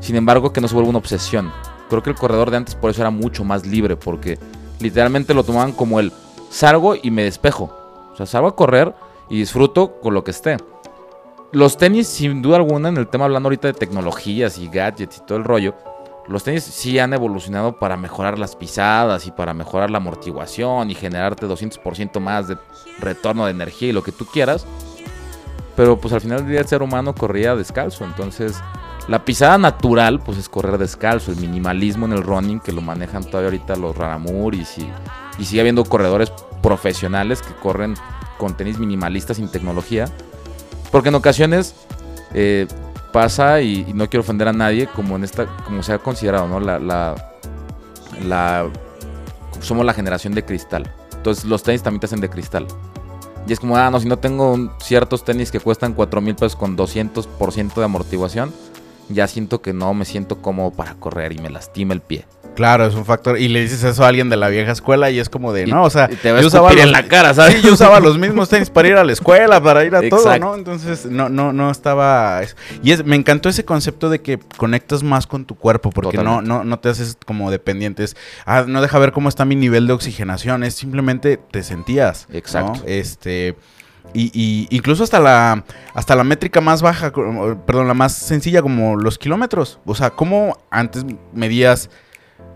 [0.00, 1.52] Sin embargo, que no se vuelva una obsesión.
[1.88, 4.36] Creo que el corredor de antes por eso era mucho más libre, porque
[4.80, 6.12] literalmente lo tomaban como el
[6.50, 7.72] salgo y me despejo.
[8.12, 8.94] O sea, salgo a correr
[9.28, 10.56] y disfruto con lo que esté.
[11.52, 15.20] Los tenis, sin duda alguna, en el tema hablando ahorita de tecnologías y gadgets y
[15.22, 15.74] todo el rollo,
[16.28, 20.94] los tenis sí han evolucionado para mejorar las pisadas y para mejorar la amortiguación y
[20.94, 22.56] generarte 200% más de
[23.00, 24.66] retorno de energía y lo que tú quieras.
[25.76, 28.60] pero pues al final del día el ser humano corría descalzo, entonces
[29.10, 33.24] la pisada natural pues es correr descalzo, el minimalismo en el running que lo manejan
[33.24, 34.88] todavía ahorita los Raramuris y,
[35.38, 37.94] y sigue habiendo corredores profesionales que corren
[38.38, 40.06] con tenis minimalistas sin tecnología,
[40.92, 41.74] porque en ocasiones
[42.34, 42.66] eh,
[43.12, 46.46] pasa y, y no quiero ofender a nadie como en esta como se ha considerado,
[46.48, 46.60] ¿no?
[46.60, 47.14] La, la,
[48.24, 48.68] la
[49.60, 50.94] somos la generación de cristal.
[51.14, 52.66] Entonces los tenis también te hacen de cristal.
[53.46, 56.34] Y es como, ah, no, si no tengo un- ciertos tenis que cuestan 4 mil
[56.34, 58.52] pesos con 200% de amortiguación,
[59.10, 62.26] ya siento que no me siento cómodo para correr y me lastima el pie.
[62.56, 63.38] Claro, es un factor.
[63.38, 65.70] Y le dices eso a alguien de la vieja escuela y es como de, Y-
[65.70, 67.54] no, o sea, te yo usaba escupir en los- la cara, ¿sabes?
[67.54, 70.36] Sí, yo usaba los mismos tenis para ir a la escuela, para ir a todo.
[70.38, 70.56] ¿no?
[70.56, 72.40] Entonces, no, no, no estaba.
[72.82, 76.22] Y es, me encantó ese concepto de que conectas más con tu cuerpo, porque no,
[76.24, 76.48] Totalmente.
[76.48, 78.16] no, no te haces como dependientes.
[78.44, 82.26] Ah, no deja ver cómo está mi nivel de oxigenación, es simplemente te sentías.
[82.28, 82.36] ¿no?
[82.36, 82.82] Exacto.
[82.84, 83.56] Este.
[84.12, 88.96] Y, y incluso hasta la hasta la métrica más baja, perdón, la más sencilla, como
[88.96, 89.78] los kilómetros.
[89.84, 91.90] O sea, ¿cómo antes medías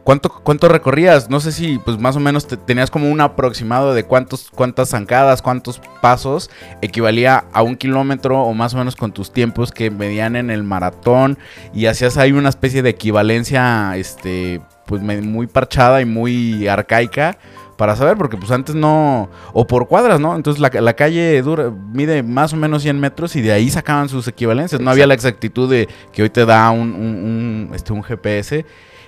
[0.02, 1.30] cuánto, cuánto recorrías?
[1.30, 4.90] No sé si, pues más o menos te- tenías como un aproximado de cuántos, cuántas
[4.90, 6.50] zancadas, cuántos pasos
[6.82, 10.64] equivalía a un kilómetro o más o menos con tus tiempos que medían en el
[10.64, 11.38] maratón
[11.72, 17.38] y hacías ahí una especie de equivalencia, este, pues muy parchada y muy arcaica
[17.76, 20.34] para saber, porque pues antes no, o por cuadras, ¿no?
[20.36, 24.08] Entonces la, la calle dura, mide más o menos 100 metros y de ahí sacaban
[24.08, 24.80] sus equivalencias.
[24.80, 28.64] No había la exactitud de que hoy te da un, un- un, este, un GPS.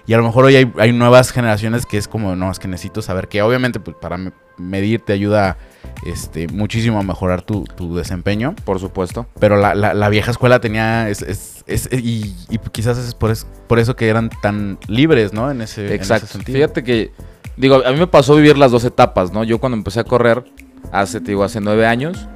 [0.08, 2.68] Y a lo mejor hoy hay, hay nuevas generaciones que es como, no, es que
[2.68, 5.58] necesito saber que obviamente pues, para me- medir te ayuda
[6.04, 8.54] este, muchísimo a mejorar tu, tu desempeño.
[8.64, 9.26] Por supuesto.
[9.40, 13.32] Pero la, la- la vieja escuela tenía, es, es- es- y, y quizás es por,
[13.32, 15.50] es- por eso que eran tan libres, ¿no?
[15.50, 16.28] En ese, en ese Exacto.
[16.28, 16.56] sentido.
[16.56, 17.10] Fíjate que,
[17.56, 19.44] digo, a mí me pasó vivir las dos etapas, ¿no?
[19.44, 20.44] Yo cuando empecé a correr,
[20.92, 22.28] hace, te digo, hace nueve años,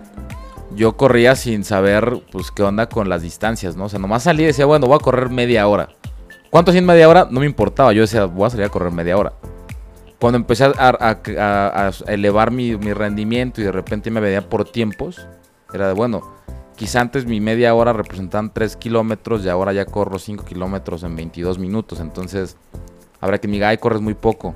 [0.75, 3.85] yo corría sin saber, pues, qué onda con las distancias, ¿no?
[3.85, 5.89] O sea, nomás salí y decía, bueno, voy a correr media hora.
[6.51, 7.29] ¿Cuánto hacía en media hora?
[7.31, 7.93] No me importaba.
[7.93, 9.33] Yo decía, voy a salir a correr media hora.
[10.19, 15.27] Cuando empecé a, elevar mi, mi rendimiento y de repente me veía por tiempos,
[15.73, 16.23] era de, bueno,
[16.77, 21.17] quizá antes mi media hora representaban 3 kilómetros y ahora ya corro 5 kilómetros en
[21.17, 22.01] 22 minutos.
[22.01, 22.57] Entonces,
[23.21, 24.55] habrá que me diga, ay, corres muy poco.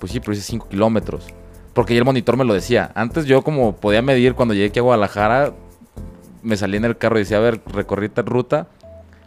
[0.00, 1.26] Pues sí, pero hice 5 kilómetros.
[1.74, 2.90] Porque ya el monitor me lo decía.
[2.94, 5.52] Antes yo como podía medir cuando llegué aquí a Guadalajara,
[6.42, 8.66] me salí en el carro y decía, a ver, recorrí tal ruta.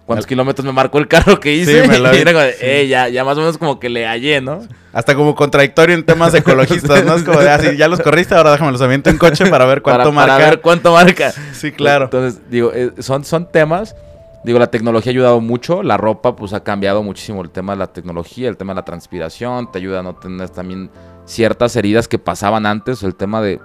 [0.06, 1.84] ¿Cuántos Me- kilómetros me marcó el carro que hice?
[1.84, 2.44] Sí, me lo- y era como.
[2.62, 4.62] "Eh, ya, ya más o menos como que le hallé, ¿no?
[4.92, 7.16] Hasta como contradictorio en temas ecologistas, ¿no?
[7.16, 9.66] Es como de, ah, sí, ya los corriste, ahora déjame los aviento en coche para
[9.66, 10.34] ver cuánto para, marca.
[10.36, 11.32] Para ver cuánto marca.
[11.54, 12.06] Sí, claro.
[12.06, 13.96] Entonces, digo, eh, son, son temas.
[14.44, 15.84] Digo, la tecnología ha ayudado mucho.
[15.84, 18.86] La ropa, pues, ha cambiado muchísimo el tema de la tecnología, el tema de la
[18.86, 19.72] transpiración.
[19.72, 20.90] Te ayuda a no tener también
[21.26, 23.04] ciertas heridas que pasaban antes.
[23.04, 23.60] El tema de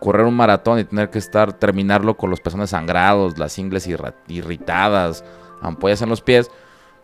[0.00, 3.88] correr un maratón y tener que estar, terminarlo con los pezones sangrados, las ingles
[4.28, 5.24] irritadas,
[5.60, 6.50] ampollas en los pies.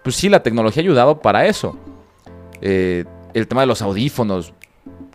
[0.03, 1.77] Pues sí, la tecnología ha ayudado para eso.
[2.61, 3.05] Eh,
[3.35, 4.53] el tema de los audífonos,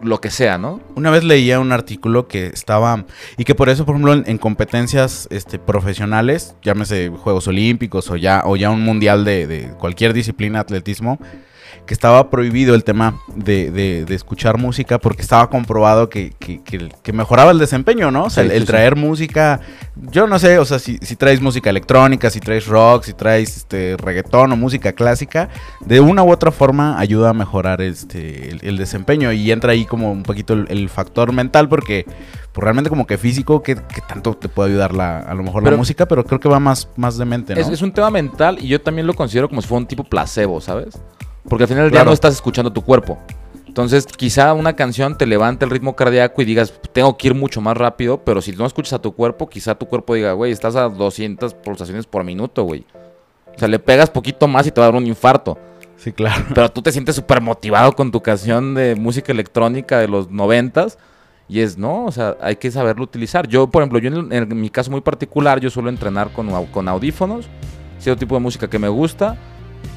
[0.01, 0.81] lo que sea, ¿no?
[0.95, 3.05] Una vez leía un artículo que estaba.
[3.37, 8.15] Y que por eso, por ejemplo, en, en competencias este, profesionales, llámese Juegos Olímpicos o
[8.15, 11.19] ya, o ya un mundial de, de cualquier disciplina, atletismo,
[11.85, 16.61] que estaba prohibido el tema de, de- de escuchar música porque estaba comprobado que, que-
[16.63, 18.25] que- que mejoraba el desempeño, ¿no?
[18.25, 18.67] O sea, Sí, el, sí, el sí.
[18.67, 19.59] traer música.
[19.95, 23.57] Yo no sé, o sea, si, si traes música electrónica, si traes rock, si traes
[23.57, 25.49] este reggaetón o música clásica,
[25.81, 29.31] de una u otra forma ayuda a mejorar este el, el desempeño.
[29.31, 32.05] Y entra ahí como un poquito el, el factor mental, porque
[32.53, 35.63] pues, realmente como que físico, que, que tanto te puede ayudar la, a lo mejor
[35.63, 37.61] la música, pero creo que va más, más de mente, ¿no?
[37.61, 40.03] Es, es un tema mental y yo también lo considero como si fuera un tipo
[40.03, 40.97] placebo, ¿sabes?
[41.49, 43.17] Porque al final del día no estás escuchando tu cuerpo.
[43.67, 47.59] Entonces, quizá una canción te levante el ritmo cardíaco y digas, tengo que ir mucho
[47.59, 50.77] más rápido, pero si no escuchas a tu cuerpo, quizá tu cuerpo diga, güey, estás
[50.77, 52.85] a 200 pulsaciones por minuto, güey.
[53.53, 55.57] O sea, le pegas poquito más y te va a dar un infarto.
[55.97, 56.45] Sí, claro.
[56.55, 60.97] Pero tú te sientes súper motivado con tu canción de música electrónica de los noventas.
[61.49, 63.45] Y es, no, o sea, hay que saberlo utilizar.
[63.47, 66.87] Yo, por ejemplo, yo en, en mi caso muy particular, yo suelo entrenar con, con
[66.87, 67.47] audífonos,
[67.99, 69.37] cierto tipo de música que me gusta,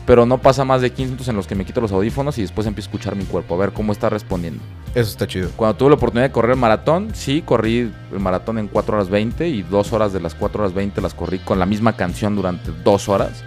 [0.09, 2.41] pero no pasa más de 15 minutos en los que me quito los audífonos y
[2.41, 4.65] después empiezo a escuchar mi cuerpo, a ver cómo está respondiendo.
[4.95, 5.51] Eso está chido.
[5.55, 9.11] Cuando tuve la oportunidad de correr el maratón, sí, corrí el maratón en 4 horas
[9.11, 12.37] 20 y 2 horas de las 4 horas 20 las corrí con la misma canción
[12.37, 13.45] durante 2 horas.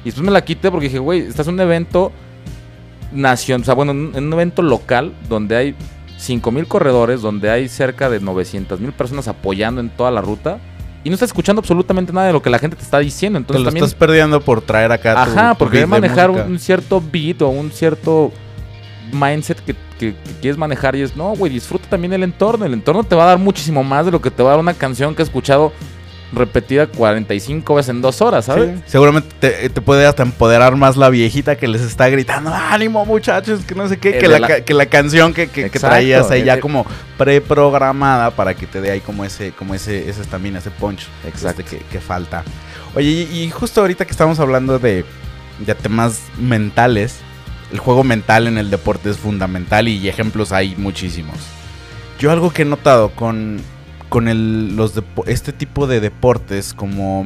[0.00, 2.10] Y después me la quité porque dije, güey, estás en un evento
[3.12, 5.76] nacional, o sea, bueno, en un evento local donde hay
[6.16, 10.58] 5000 corredores, donde hay cerca de 900 mil personas apoyando en toda la ruta
[11.04, 13.38] y no estás escuchando absolutamente nada de lo que la gente te está diciendo.
[13.38, 16.30] Te Entonces lo también estás perdiendo por traer acá tu- Ajá, tu porque de manejar
[16.52, 18.32] un cierto beat o un cierto
[19.12, 22.64] mindset que, que- que quieres manejar y es, no, güey, disfruta también el entorno.
[22.64, 24.60] El entorno te va a dar muchísimo más de lo que te va a dar
[24.60, 25.72] una canción que he escuchado
[26.32, 28.80] repetida 45 veces en dos horas, ¿sabes?
[28.86, 33.74] Seguramente te, puede hasta empoderar más la viejita que les está gritando, ánimo muchachos, que
[33.74, 36.86] no sé qué, que la, canción que, traías ahí ya como
[37.18, 41.62] preprogramada para que te dé ahí como ese, como ese, ese estamina, ese punch Exacto.
[41.62, 42.44] Este, que, falta.
[42.94, 45.04] Oye, y, justo ahorita que estamos hablando de,
[45.58, 47.16] de temas mentales,
[47.72, 51.36] el juego mental en el deporte es fundamental y ejemplos hay muchísimos.
[52.18, 53.60] Yo algo que he notado con,
[54.12, 54.92] con el, los
[55.26, 57.24] este tipo de deportes como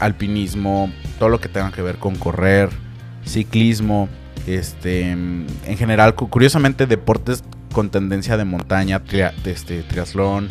[0.00, 2.70] alpinismo, todo lo que tenga que ver con correr,
[3.24, 4.08] ciclismo,
[4.48, 9.00] este, en general, curiosamente deportes con tendencia de montaña,
[9.44, 10.48] este, triatlón,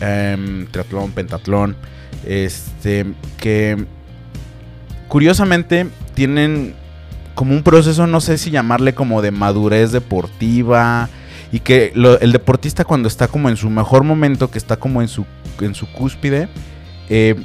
[0.00, 1.76] em, triatlón, pentatlón,
[2.24, 3.04] este,
[3.36, 3.84] que
[5.06, 6.74] curiosamente tienen
[7.34, 11.10] como un proceso, no sé si llamarle como de madurez deportiva,
[11.50, 15.08] y que el deportista cuando está como en su mejor momento, que está como en
[15.08, 15.24] su,
[15.60, 16.48] en su cúspide,
[17.08, 17.36] eh,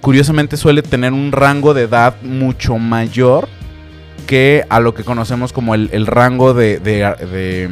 [0.00, 3.48] curiosamente suele tener un rango de edad mucho mayor
[4.26, 7.70] que a lo que conocemos como el, rango de, de,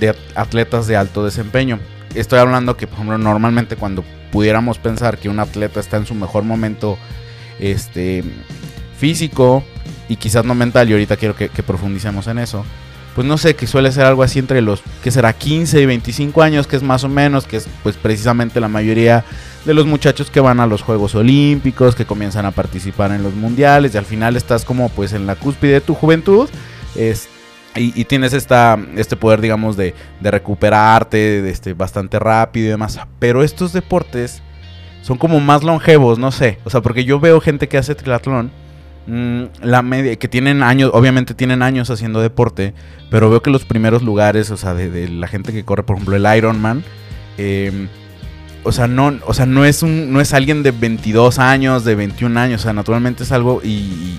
[0.00, 1.78] de, atletas de alto desempeño.
[2.14, 6.14] Estoy hablando que, por ejemplo, normalmente cuando pudiéramos pensar que un atleta está en su
[6.14, 6.96] mejor momento
[7.58, 8.24] este,
[8.96, 9.62] físico
[10.08, 12.64] y quizás no mental, y ahorita quiero que profundicemos en eso,
[13.20, 16.40] pues no sé, que suele ser algo así entre los, que será 15 y 25
[16.40, 19.26] años, que es más o menos, que es pues precisamente la mayoría
[19.66, 23.34] de los muchachos que van a los Juegos Olímpicos, que comienzan a participar en los
[23.34, 26.48] mundiales y al final estás como pues en la cúspide de tu juventud.
[26.96, 27.28] Es,
[27.74, 32.98] y, tienes esta, este poder, digamos, de, de recuperarte este, bastante rápido y demás.
[33.18, 34.40] Pero estos deportes
[35.02, 36.58] son como más longevos, no sé.
[36.64, 38.50] O sea, porque yo veo gente que hace triatlón
[39.06, 42.74] la media, que tienen años, obviamente tienen años haciendo deporte,
[43.10, 46.16] pero veo que los primeros lugares, o sea, de, la gente que corre, por ejemplo,
[46.16, 46.84] el Ironman,
[47.38, 47.88] eh,
[48.62, 51.94] o sea, no, o sea, no es un, no es alguien de 22 años, de
[51.94, 54.18] 21 años, o sea, naturalmente es algo y,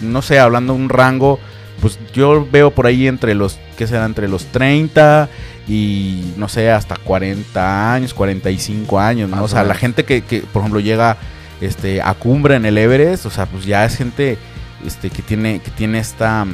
[0.00, 1.38] no sé, hablando de un rango,
[1.80, 5.28] pues yo veo por ahí entre los, que será entre los 30
[5.68, 9.44] y no sé, hasta 40 años, 45 años, ¿no?
[9.44, 11.18] O sea, la gente que, que, por ejemplo, llega
[11.60, 14.38] este, a cumbre en el Everest, o sea, pues ya es gente
[14.84, 16.46] este, que tiene, que tiene esta,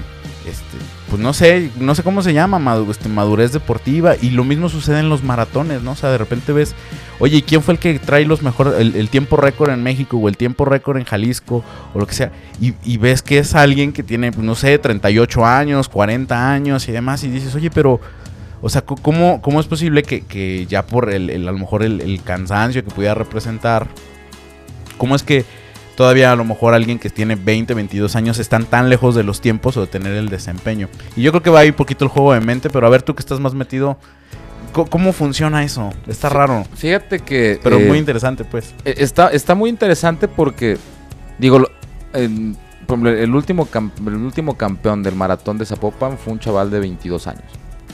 [0.46, 4.68] este, pues no sé, no sé cómo se llama, este, madurez deportiva, y lo mismo
[4.68, 5.92] sucede en los maratones, ¿no?
[5.92, 6.74] O sea, de repente ves,
[7.18, 10.28] oye, ¿y quién fue el que trae los mejores, el, tiempo récord en México, o
[10.28, 14.02] el tiempo récord en Jalisco, o lo que sea, y, ves que es alguien que
[14.02, 18.00] tiene, pues, no sé, 38 años, 40 años y demás, y dices, oye, pero...
[18.62, 22.22] O sea, ¿cómo, cómo es posible que, ya por el, a lo mejor el, el,
[22.22, 23.88] cansancio que pudiera representar,
[25.00, 25.46] ¿Cómo es que
[25.96, 29.40] todavía a lo mejor alguien que tiene 20, 22 años están tan lejos de los
[29.40, 30.90] tiempos o de tener el desempeño?
[31.16, 33.00] Y yo creo que va ahí un poquito el juego de mente, pero a ver
[33.00, 33.96] tú que estás más metido,
[34.72, 35.90] ¿cómo funciona eso?
[36.06, 36.66] Está raro.
[36.74, 37.58] Fíjate que...
[37.62, 38.74] Pero muy eh, interesante, pues.
[38.84, 40.76] E, está, está muy interesante porque,
[41.38, 41.66] digo,
[42.12, 42.54] el,
[43.34, 43.66] último,
[44.06, 47.50] el último campeón del maratón de Zapopan fue un chaval de 22 años.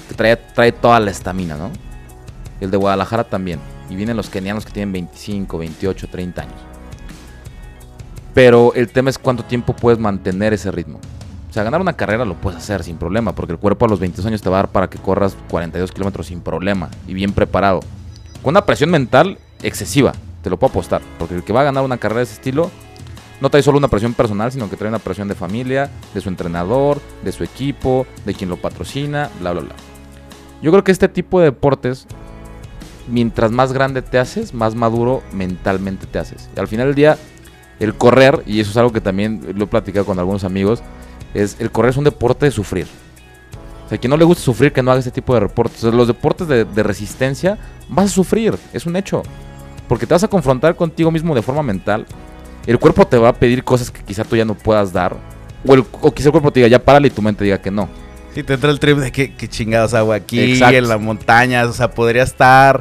[0.09, 1.71] Que trae, trae toda la estamina, ¿no?
[2.61, 3.61] El de Guadalajara también.
[3.88, 6.65] Y vienen los kenianos que tienen 25, 28, 30 años.
[8.37, 11.01] Pero el tema es cuánto tiempo puedes mantener ese ritmo.
[11.49, 13.99] O sea, ganar una carrera lo puedes hacer sin problema, porque el cuerpo a los
[13.99, 17.33] 22 años te va a dar para que corras 42 kilómetros sin problema y bien
[17.33, 17.81] preparado.
[18.42, 21.83] Con una presión mental excesiva, te lo puedo apostar, porque el que va a ganar
[21.83, 22.70] una carrera de ese estilo
[23.40, 26.29] no trae solo una presión personal, sino que trae una presión de familia, de su
[26.29, 29.75] entrenador, de su equipo, de quien lo patrocina, bla, bla, bla.
[30.61, 32.07] Yo creo que este tipo de deportes,
[33.09, 36.51] mientras más grande te haces, más maduro mentalmente te haces.
[36.55, 37.16] Y al final del día,
[37.80, 40.82] el correr, y eso es algo que también lo he platicado con algunos amigos,
[41.34, 42.86] es el correr es un deporte de sufrir.
[43.86, 45.82] O sea, quien no le gusta sufrir, que no haga este tipo de deportes.
[45.84, 47.56] los deportes de, resistencia,
[47.88, 49.22] vas a sufrir, es un hecho.
[49.88, 52.04] Porque te vas a confrontar contigo mismo de forma mental.
[52.66, 55.16] El cuerpo te va a pedir cosas que quizá tú ya no puedas dar.
[55.64, 57.88] O, el, quizá el cuerpo te diga, ya párale y tu mente diga que no.
[58.34, 61.68] Sí, te entra el trip de que, chingados hago aquí, en las montañas.
[61.68, 62.80] O sea, podría estar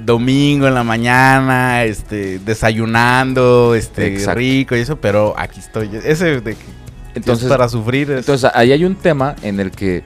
[0.00, 5.90] domingo en la mañana, este, desayunando, este, rico y eso, pero aquí estoy.
[6.04, 6.82] Ese de que
[7.14, 8.10] entonces, para sufrir.
[8.10, 10.04] Entonces, ahí hay un tema en el que,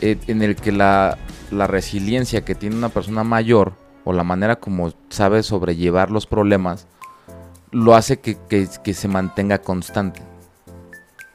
[0.00, 1.18] eh, en el que la,
[1.50, 3.72] resiliencia que tiene una persona mayor
[4.04, 6.86] o la manera como sabe sobrellevar los problemas,
[7.70, 10.20] lo hace que, se mantenga constante.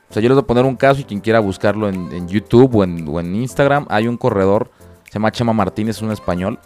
[0.09, 2.75] O sea, yo les voy a poner un caso y quien quiera buscarlo en, YouTube
[2.75, 4.69] o en, o en Instagram, hay un corredor,
[5.05, 6.59] se llama Chema Martínez, un español,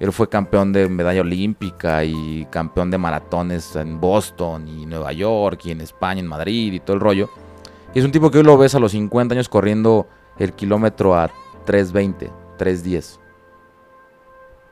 [0.00, 5.60] él fue campeón de medalla olímpica y campeón de maratones en Boston y Nueva York
[5.64, 7.28] y en España, en Madrid y todo el rollo.
[7.94, 10.06] Y es un tipo que hoy lo ves a los 50 años corriendo
[10.38, 11.30] el kilómetro a
[11.66, 13.18] 3.20, 3.10.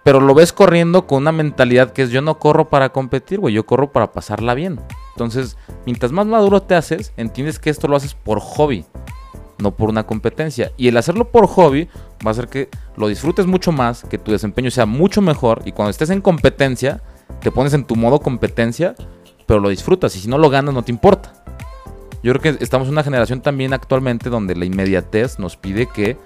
[0.04, 3.54] pero lo ves corriendo con una mentalidad que es yo no corro para competir, güey,
[3.54, 4.78] yo corro para pasarla bien.
[5.14, 8.84] Entonces, mientras más maduro te haces, entiendes que esto lo haces por hobby,
[9.58, 10.72] no por una competencia.
[10.76, 11.88] Y el hacerlo por hobby
[12.24, 15.72] va a hacer que lo disfrutes mucho más, que tu desempeño sea mucho mejor y
[15.72, 17.02] cuando estés en competencia,
[17.40, 18.94] te pones en tu modo competencia,
[19.46, 21.32] pero lo disfrutas y si no lo ganas no te importa.
[22.22, 26.16] Yo creo que estamos en una generación también actualmente donde la inmediatez nos pide que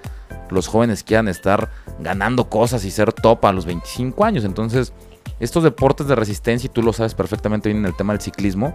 [0.49, 1.69] los jóvenes quieran estar
[1.99, 4.43] ganando cosas y ser top a los 25 años.
[4.43, 4.93] Entonces,
[5.39, 8.73] estos deportes de resistencia, y tú lo sabes perfectamente bien en el tema del ciclismo,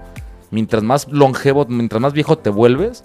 [0.50, 3.04] mientras más longevo, mientras más viejo te vuelves,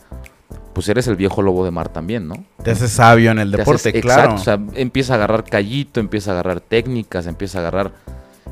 [0.74, 2.44] pues eres el viejo lobo de mar también, ¿no?
[2.64, 4.34] Te haces sabio en el deporte, claro.
[4.34, 7.92] Exacto, o sea, empieza a agarrar callito, empieza a agarrar técnicas, empieza a agarrar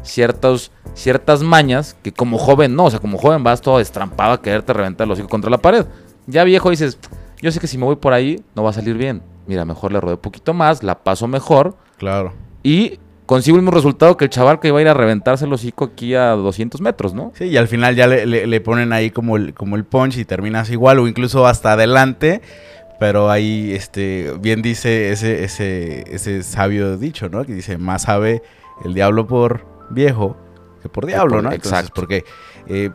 [0.04, 4.42] ciertos, ciertas mañas que como joven no, o sea, como joven vas todo destrampado a
[4.42, 5.86] quererte reventar los hijos contra la pared.
[6.28, 6.98] Ya viejo dices,
[7.42, 9.92] yo sé que si me voy por ahí no va a salir bien mira, mejor
[9.92, 11.76] le rodeo un poquito más, la paso mejor.
[11.98, 12.34] Claro.
[12.62, 13.00] Y
[13.30, 15.86] consigo el mismo resultado que el chaval que iba a ir a reventarse el hocico
[15.86, 17.32] aquí a 200 metros, ¿no?
[17.36, 20.72] Sí, y al final ya le, ponen ahí como el, como el punch y terminas
[20.72, 22.42] igual o incluso hasta adelante.
[23.00, 27.46] Pero ahí, este, bien dice ese, ese, ese sabio dicho, ¿no?
[27.46, 28.42] Que dice, más sabe
[28.84, 30.36] el diablo por viejo
[30.82, 31.52] que por diablo, ¿no?
[31.52, 31.92] exacto.
[31.94, 32.26] Porque
[32.68, 32.90] eh,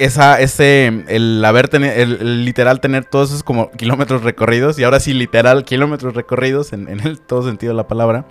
[0.00, 4.98] esa, ese, el haber tener, el, literal tener todos esos como kilómetros recorridos, y ahora
[4.98, 8.26] sí literal kilómetros recorridos en, el todo sentido de la palabra,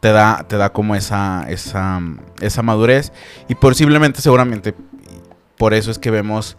[0.00, 2.00] te da, te da como esa, esa,
[2.40, 3.12] esa madurez.
[3.48, 4.74] Y posiblemente, seguramente,
[5.56, 6.56] por eso es que vemos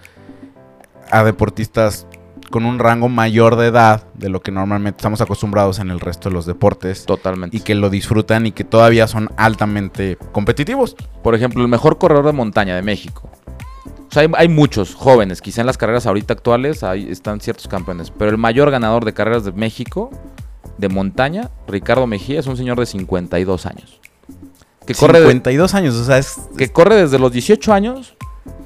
[1.10, 2.08] a deportistas
[2.50, 6.30] con un rango mayor de edad de lo que normalmente estamos acostumbrados en el resto
[6.30, 7.06] de los deportes.
[7.06, 7.56] Totalmente.
[7.56, 10.96] Y que lo disfrutan y que todavía son altamente competitivos.
[11.24, 13.32] Por ejemplo, el mejor corredor de montaña de México,
[14.12, 18.12] o sea, hay, muchos jóvenes, quizá en las carreras ahorita actuales hay, están ciertos campeones,
[18.12, 20.12] pero el mayor ganador de carreras de México,
[20.82, 24.02] de montaña, Ricardo Mejía, es un señor de 52 años.
[24.86, 26.50] Que corre 52 años, o sea, es...
[26.58, 28.18] Que corre desde los 18 años,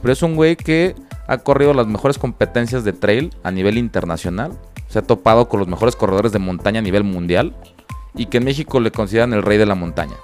[0.01, 0.95] pero es un güey que
[1.27, 4.53] ha corrido las mejores competencias de trail a nivel internacional,
[4.87, 7.55] se ha topado con los mejores corredores de montaña a nivel mundial
[8.15, 10.15] y que en México le consideran el rey de la montaña.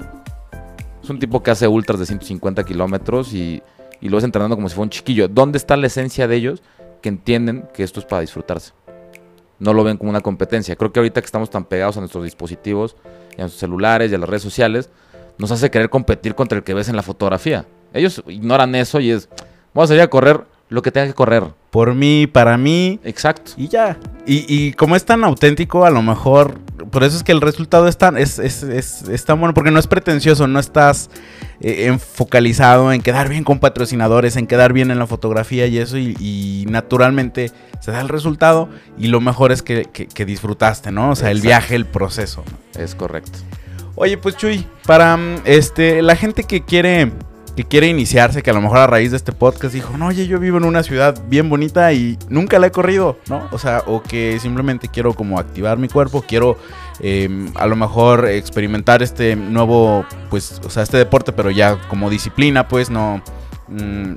[1.03, 3.61] Es un tipo que hace ultras de 150 kilómetros y
[4.01, 5.27] y lo ves entrenando como si fuera un chiquillo.
[5.27, 6.61] ¿Dónde está la esencia de ellos
[7.01, 8.73] que entienden que esto es para disfrutarse?
[9.61, 10.75] No lo ven como una competencia.
[10.75, 12.95] Creo que ahorita que estamos tan pegados a nuestros dispositivos,
[13.31, 14.89] y a nuestros celulares y a las redes sociales,
[15.37, 17.65] nos hace querer competir contra el que ves en la fotografía.
[17.93, 19.29] Ellos ignoran eso y es,
[19.73, 21.43] vamos a salir a correr lo que tenga que correr.
[21.69, 22.99] Por mí, para mí.
[23.03, 23.51] Exacto.
[23.57, 23.99] Y ya.
[24.25, 26.57] Y, y como es tan auténtico, a lo mejor
[26.89, 29.87] por eso es que el resultado es tan, es, es, tan bueno, porque no es
[29.87, 31.09] pretencioso, no estás
[31.59, 35.97] eh, enfocalizado en quedar bien con patrocinadores, en quedar bien en la fotografía y eso,
[35.97, 39.87] y, naturalmente se da el resultado y lo mejor es que,
[40.25, 41.11] disfrutaste, ¿no?
[41.11, 42.43] O sea, el viaje, el proceso.
[42.77, 43.39] Es correcto.
[43.95, 47.11] Oye, pues Chuy, para mm, este, la gente que quiere
[47.61, 50.25] que quiere iniciarse, que a lo mejor a raíz de este podcast dijo, no, oye,
[50.25, 53.47] yo vivo en una ciudad bien bonita y nunca la he corrido, ¿no?
[53.51, 56.57] O sea, o que simplemente quiero como activar mi cuerpo, quiero
[56.99, 62.09] em, a lo mejor experimentar este nuevo, pues, o sea, este deporte, pero ya como
[62.09, 63.21] disciplina, pues, no...
[63.67, 64.15] Mm,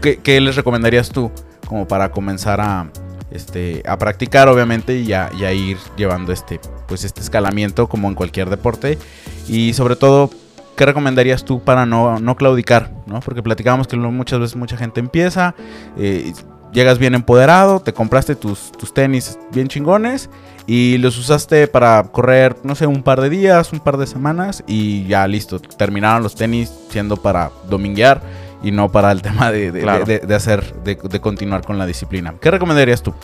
[0.00, 1.30] ¿qué, les recomendarías tú
[1.66, 2.90] como para comenzar a,
[3.30, 8.08] este, a practicar, obviamente, y a, y a ir llevando este, pues, este escalamiento como
[8.08, 8.98] en cualquier deporte?
[9.46, 10.30] Y sobre todo
[10.76, 12.90] ¿qué recomendarías tú para no, no claudicar?
[13.06, 13.20] ¿no?
[13.20, 15.54] Porque platicábamos que muchas veces mucha gente empieza,
[15.98, 16.32] eh,
[16.72, 20.28] llegas bien empoderado, te compraste tus, tus tenis bien chingones
[20.66, 24.62] y los usaste para correr, no sé, un par de días, un par de semanas
[24.66, 28.20] y ya listo, terminaron los tenis siendo para dominguear
[28.62, 32.34] y no para el tema de, de, hacer, de, continuar con la disciplina.
[32.40, 33.14] ¿Qué recomendarías tú?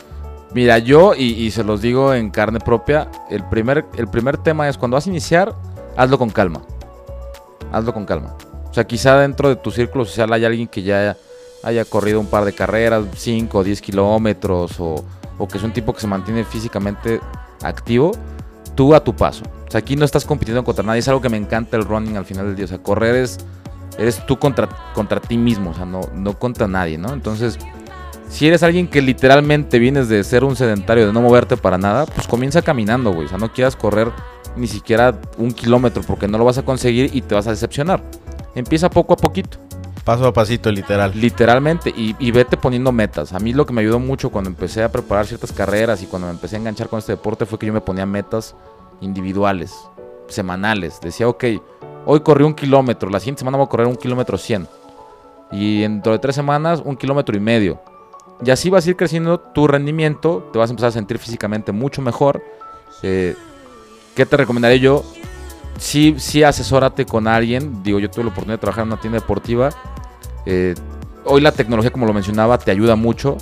[0.54, 4.68] Mira, yo, y, y, se los digo en carne propia, el primer, el primer tema
[4.68, 5.54] es cuando vas a iniciar,
[5.96, 6.60] hazlo con calma
[7.72, 8.36] hazlo con calma.
[8.70, 11.16] O sea, quizá dentro de tu círculo social hay alguien que ya
[11.62, 15.04] haya corrido un par de carreras, 5 o 10 kilómetros, o,
[15.50, 17.20] que es un tipo que se mantiene físicamente
[17.62, 18.12] activo,
[18.74, 19.44] tú a tu paso.
[19.66, 22.16] O sea, aquí no estás compitiendo contra nadie, es algo que me encanta el running
[22.16, 22.64] al final del día.
[22.66, 23.38] O sea, correr es,
[23.98, 27.12] eres tú contra, contra ti mismo, o sea, no, no contra nadie, ¿no?
[27.12, 27.58] Entonces,
[28.28, 32.06] si eres alguien que literalmente vienes de ser un sedentario, de no moverte para nada,
[32.06, 33.26] pues comienza caminando, güey.
[33.26, 34.10] O sea, no quieras correr
[34.56, 38.02] ni siquiera un kilómetro porque no lo vas a conseguir y te vas a decepcionar.
[38.54, 39.58] Empieza poco a poquito.
[40.04, 41.12] Paso a pasito, literal.
[41.14, 43.32] Literalmente, y, vete poniendo metas.
[43.32, 46.26] A mí lo que me ayudó mucho cuando empecé a preparar ciertas carreras y cuando
[46.26, 48.56] me empecé a enganchar con este deporte fue que yo me ponía metas
[49.00, 49.72] individuales,
[50.26, 51.00] semanales.
[51.00, 51.44] Decía, ok,
[52.04, 54.66] hoy corrí un kilómetro, la siguiente semana voy a correr un kilómetro 100.
[55.52, 57.80] Y dentro de tres semanas, un kilómetro y medio.
[58.44, 61.70] Y así vas a ir creciendo tu rendimiento, te vas a empezar a sentir físicamente
[61.70, 62.42] mucho mejor.
[63.04, 63.36] Eh,
[64.14, 65.04] ¿Qué te recomendaré yo?
[65.82, 67.82] sí, sí asesórate con alguien.
[67.82, 69.70] Digo, yo tuve la oportunidad de trabajar en una tienda deportiva.
[70.46, 70.74] Eh,
[71.24, 73.36] hoy la tecnología, como lo mencionaba, te ayuda mucho.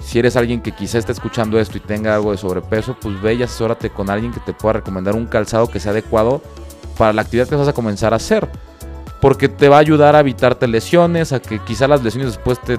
[0.00, 3.34] Si eres alguien que quizá esté escuchando esto y tenga algo de sobrepeso, pues ve
[3.34, 6.40] y asesórate con alguien que te pueda recomendar un calzado que sea adecuado
[6.96, 8.48] para la actividad que vas a comenzar a hacer.
[9.20, 12.78] Porque te va a ayudar a evitarte lesiones, a que quizá las lesiones después te,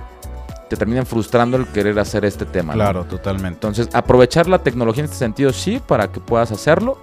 [0.70, 2.74] te terminen frustrando el querer hacer este tema.
[2.74, 2.78] ¿no?
[2.78, 3.55] Claro, totalmente.
[3.55, 6.99] Entonces, aprovechar la tecnología en este sentido, sí, para que puedas hacerlo.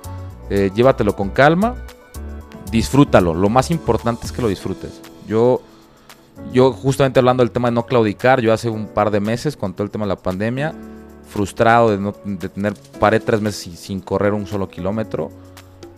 [0.51, 1.77] Eh, llévatelo con calma.
[2.71, 3.35] Disfrútalo.
[3.35, 5.01] Lo más importante es que lo disfrutes.
[5.27, 5.63] Yo,
[6.53, 9.73] yo, justamente hablando del tema de no claudicar, yo hace un par de meses, con
[9.73, 10.75] todo el tema de la pandemia,
[11.29, 15.31] frustrado de, no, de tener, paré tres meses sin, sin correr un solo kilómetro.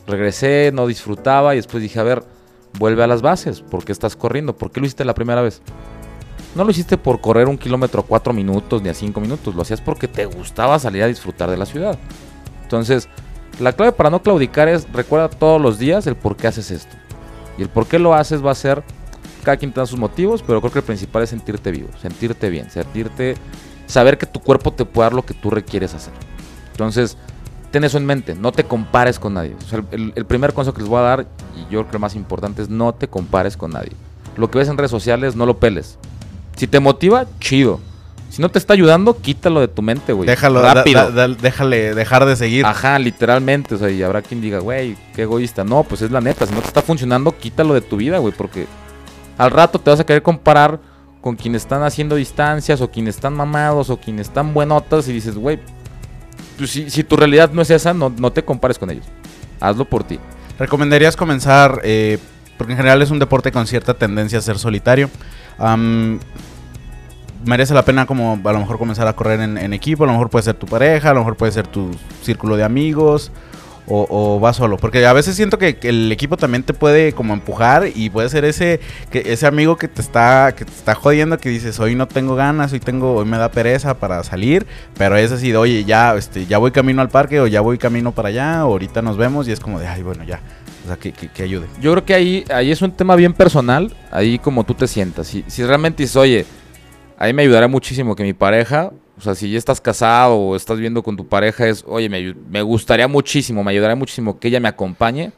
[0.06, 2.22] Regresé, no disfrutaba y después dije, a ver,
[2.78, 3.60] vuelve a las bases.
[3.60, 4.56] ¿Por qué estás corriendo?
[4.56, 5.62] ¿Por qué lo hiciste la primera vez?
[6.56, 9.54] No lo hiciste por correr un kilómetro a cuatro minutos ni a cinco minutos.
[9.54, 11.98] Lo hacías porque te gustaba salir a disfrutar de la ciudad.
[12.62, 13.10] Entonces,
[13.60, 16.96] la clave para no claudicar es recuerda todos los días el por qué haces esto.
[17.58, 18.82] Y el por qué lo haces va a ser,
[19.44, 22.70] cada quien tendrá sus motivos, pero creo que el principal es sentirte vivo, sentirte bien,
[22.70, 23.36] sentirte,
[23.86, 26.14] saber que tu cuerpo te puede dar lo que tú requieres hacer.
[26.70, 27.18] Entonces,
[27.70, 29.54] ten eso en mente, no te compares con nadie.
[29.90, 32.62] El, primer consejo que les voy a dar, y yo creo que el más importante
[32.62, 33.92] es no te compares con nadie.
[34.36, 35.98] Lo que ves en redes sociales, no lo peles.
[36.56, 37.80] Si te motiva, chido.
[38.30, 40.26] Si no te está ayudando, quítalo de tu mente, güey.
[40.28, 41.10] Déjalo, rápido.
[41.10, 42.66] da- da- déjale dejar de seguir.
[42.66, 43.74] Ajá, literalmente.
[43.74, 45.64] O sea, y habrá quien diga, güey, qué egoísta.
[45.64, 46.46] No, pues es la neta.
[46.46, 48.34] Si no te está funcionando, quítalo de tu vida, güey.
[48.36, 48.66] Porque
[49.38, 50.80] al rato te vas a querer comparar
[51.22, 55.36] con quienes están haciendo distancias o quienes están mamados o quienes están buenotas y dices,
[55.36, 55.58] güey,
[56.58, 59.06] pues si, si tu realidad no es esa, no, no te compares con ellos.
[59.60, 60.18] Hazlo por ti.
[60.58, 62.18] ¿Recomendarías comenzar, eh,
[62.58, 65.10] porque en general es un deporte con cierta tendencia a ser solitario?
[65.58, 66.18] Am,
[67.46, 70.30] merece la pena como a lo mejor comenzar a correr en, equipo, a lo mejor
[70.30, 71.90] puede ser tu pareja, a lo mejor puede ser tu
[72.22, 73.32] círculo de amigos.
[73.88, 77.34] O, o vas solo, porque a veces siento que, el equipo también te puede como
[77.34, 78.80] empujar y puede ser ese
[79.12, 82.34] que ese amigo que te está que te está jodiendo que dices hoy no tengo
[82.34, 84.66] ganas, hoy tengo hoy me da pereza para salir,
[84.98, 87.78] pero es así de oye ya este ya voy camino al parque o ya voy
[87.78, 90.40] camino para allá, ahorita nos vemos y es como de ay bueno ya,
[90.86, 91.66] o sea que, que, ayude.
[91.80, 95.26] Yo creo que ahí, ahí es un tema bien personal, ahí como tú te sientas.
[95.26, 96.46] Si, si realmente dices, oye,
[97.18, 100.78] ahí me ayudará muchísimo que mi pareja, o sea, si ya estás casado o estás
[100.78, 104.60] viendo con tu pareja, es, oye, me, me gustaría muchísimo, me ayudaría muchísimo que ella
[104.60, 105.32] me acompañe,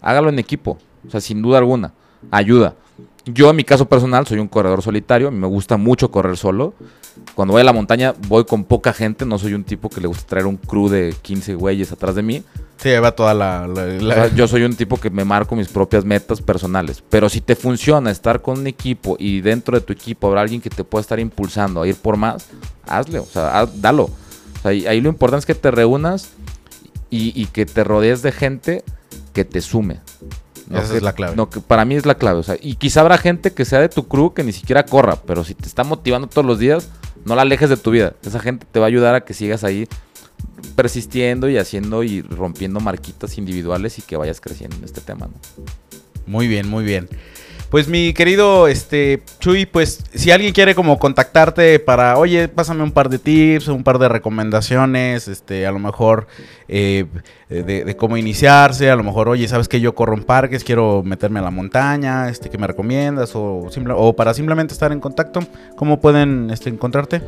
[0.00, 1.92] hágalo en equipo, o sea, sin duda alguna,
[2.30, 2.74] ayuda.
[3.26, 6.36] Yo en mi caso personal soy un corredor solitario, a mí me gusta mucho correr
[6.36, 6.74] solo.
[7.34, 10.06] Cuando voy a la montaña voy con poca gente, no soy un tipo que le
[10.06, 12.42] gusta traer un crew de 15 güeyes atrás de mí.
[12.76, 15.56] Sí, va toda la, la- O la- sea, yo soy un tipo que me marco
[15.56, 17.02] mis propias metas personales.
[17.08, 20.60] Pero si te funciona estar con un equipo y dentro de tu equipo habrá alguien
[20.60, 22.46] que te pueda estar impulsando a ir por más,
[22.86, 24.04] hazle, o sea, haz- dalo.
[24.04, 26.28] O sea, y ahí lo importante es que te reúnas
[27.10, 28.84] y, y que te rodees de gente
[29.32, 30.00] que te sume.
[30.70, 31.36] Esa que- es la clave.
[31.36, 32.38] No, que para mí es la clave.
[32.40, 35.16] O sea, y quizá habrá gente que sea de tu crew que ni siquiera corra,
[35.16, 36.88] pero si te está motivando todos los días,
[37.24, 38.14] no la alejes de tu vida.
[38.24, 39.88] Esa gente te va a ayudar a que sigas ahí
[40.74, 45.26] persistiendo y haciendo y rompiendo marquitas individuales y que vayas creciendo en este tema.
[45.26, 45.34] ¿no?
[46.26, 47.08] Muy bien, muy bien.
[47.70, 52.92] Pues mi querido este Chuy, pues si alguien quiere como contactarte para, oye, pásame un
[52.92, 56.28] par de tips, un par de recomendaciones, este, a lo mejor
[56.68, 57.06] eh,
[57.48, 61.40] de, cómo iniciarse, a lo mejor, oye, sabes que yo corro en parques, quiero meterme
[61.40, 63.32] a la montaña, este, ¿qué me recomiendas?
[63.34, 65.40] O, para simplemente estar en contacto,
[65.74, 67.20] ¿cómo pueden este, encontrarte?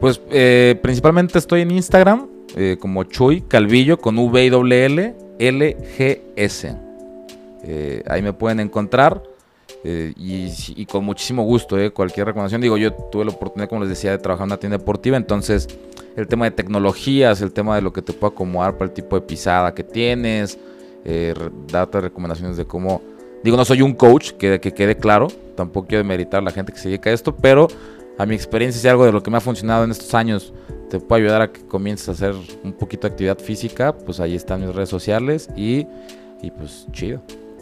[0.00, 2.26] Pues eh, principalmente estoy en Instagram
[2.56, 6.76] eh, como Chuy Calvillo con V W L L G S.
[8.06, 9.22] Ahí me pueden encontrar.
[9.86, 12.62] Eh, y, con muchísimo gusto, eh, cualquier recomendación.
[12.62, 15.18] Digo, yo tuve la oportunidad, como les decía, de trabajar en una tienda deportiva.
[15.18, 15.68] Entonces,
[16.16, 19.14] el tema de tecnologías, el tema de lo que te puede acomodar para el tipo
[19.14, 20.58] de pisada que tienes,
[21.04, 21.34] eh,
[21.70, 23.02] darte recomendaciones de cómo.
[23.42, 25.28] Digo, no soy un coach, que, que quede claro.
[25.54, 27.68] Tampoco quiero demeritar a la gente que se dedica a esto, pero
[28.16, 30.54] a mi experiencia, si algo de lo que me ha funcionado en estos años
[30.88, 34.34] te puede ayudar a que comiences a hacer un poquito de actividad física, pues ahí
[34.34, 35.86] están mis redes sociales y,
[36.40, 37.20] y pues chido.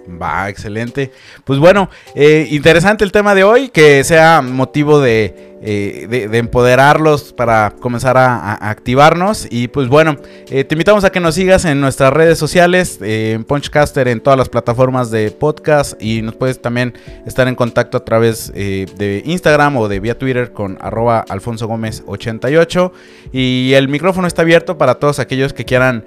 [0.08, 1.12] Va, excelente.
[1.44, 6.38] Pues bueno, eh, interesante el tema de hoy, que sea motivo de, eh, de- de
[6.38, 9.46] empoderarlos para comenzar a, activarnos.
[9.50, 10.16] Y pues bueno,
[10.50, 14.20] eh, te invitamos a que nos sigas en nuestras redes sociales, eh, en Punchcaster, en
[14.20, 16.00] todas las plataformas de podcast.
[16.02, 16.94] Y nos puedes también
[17.26, 22.02] estar en contacto a través de Instagram o de vía Twitter con arroba Alfonso Gómez
[22.06, 22.92] 88.
[23.32, 26.04] Y el micrófono está abierto para todos aquellos que quieran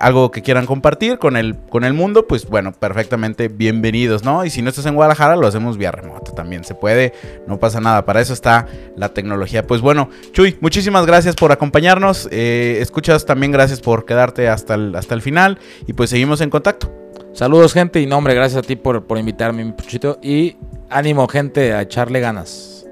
[0.00, 4.44] algo que quieran compartir con el, con el mundo, pues bueno, perfectamente bienvenidos, ¿no?
[4.44, 7.12] Y si no estás en Guadalajara, lo hacemos vía remoto también, se puede,
[7.46, 8.66] no pasa nada, para eso está
[8.96, 9.66] la tecnología.
[9.66, 12.28] Pues bueno, Chuy, muchísimas gracias por acompañarnos.
[12.30, 16.50] Eh, escuchas también gracias por quedarte hasta el, hasta el final y pues seguimos en
[16.50, 16.92] contacto.
[17.32, 20.18] Saludos gente y no hombre, gracias a ti por, por invitarme, mi puchito.
[20.22, 20.56] Y
[20.90, 22.86] ánimo gente a echarle ganas.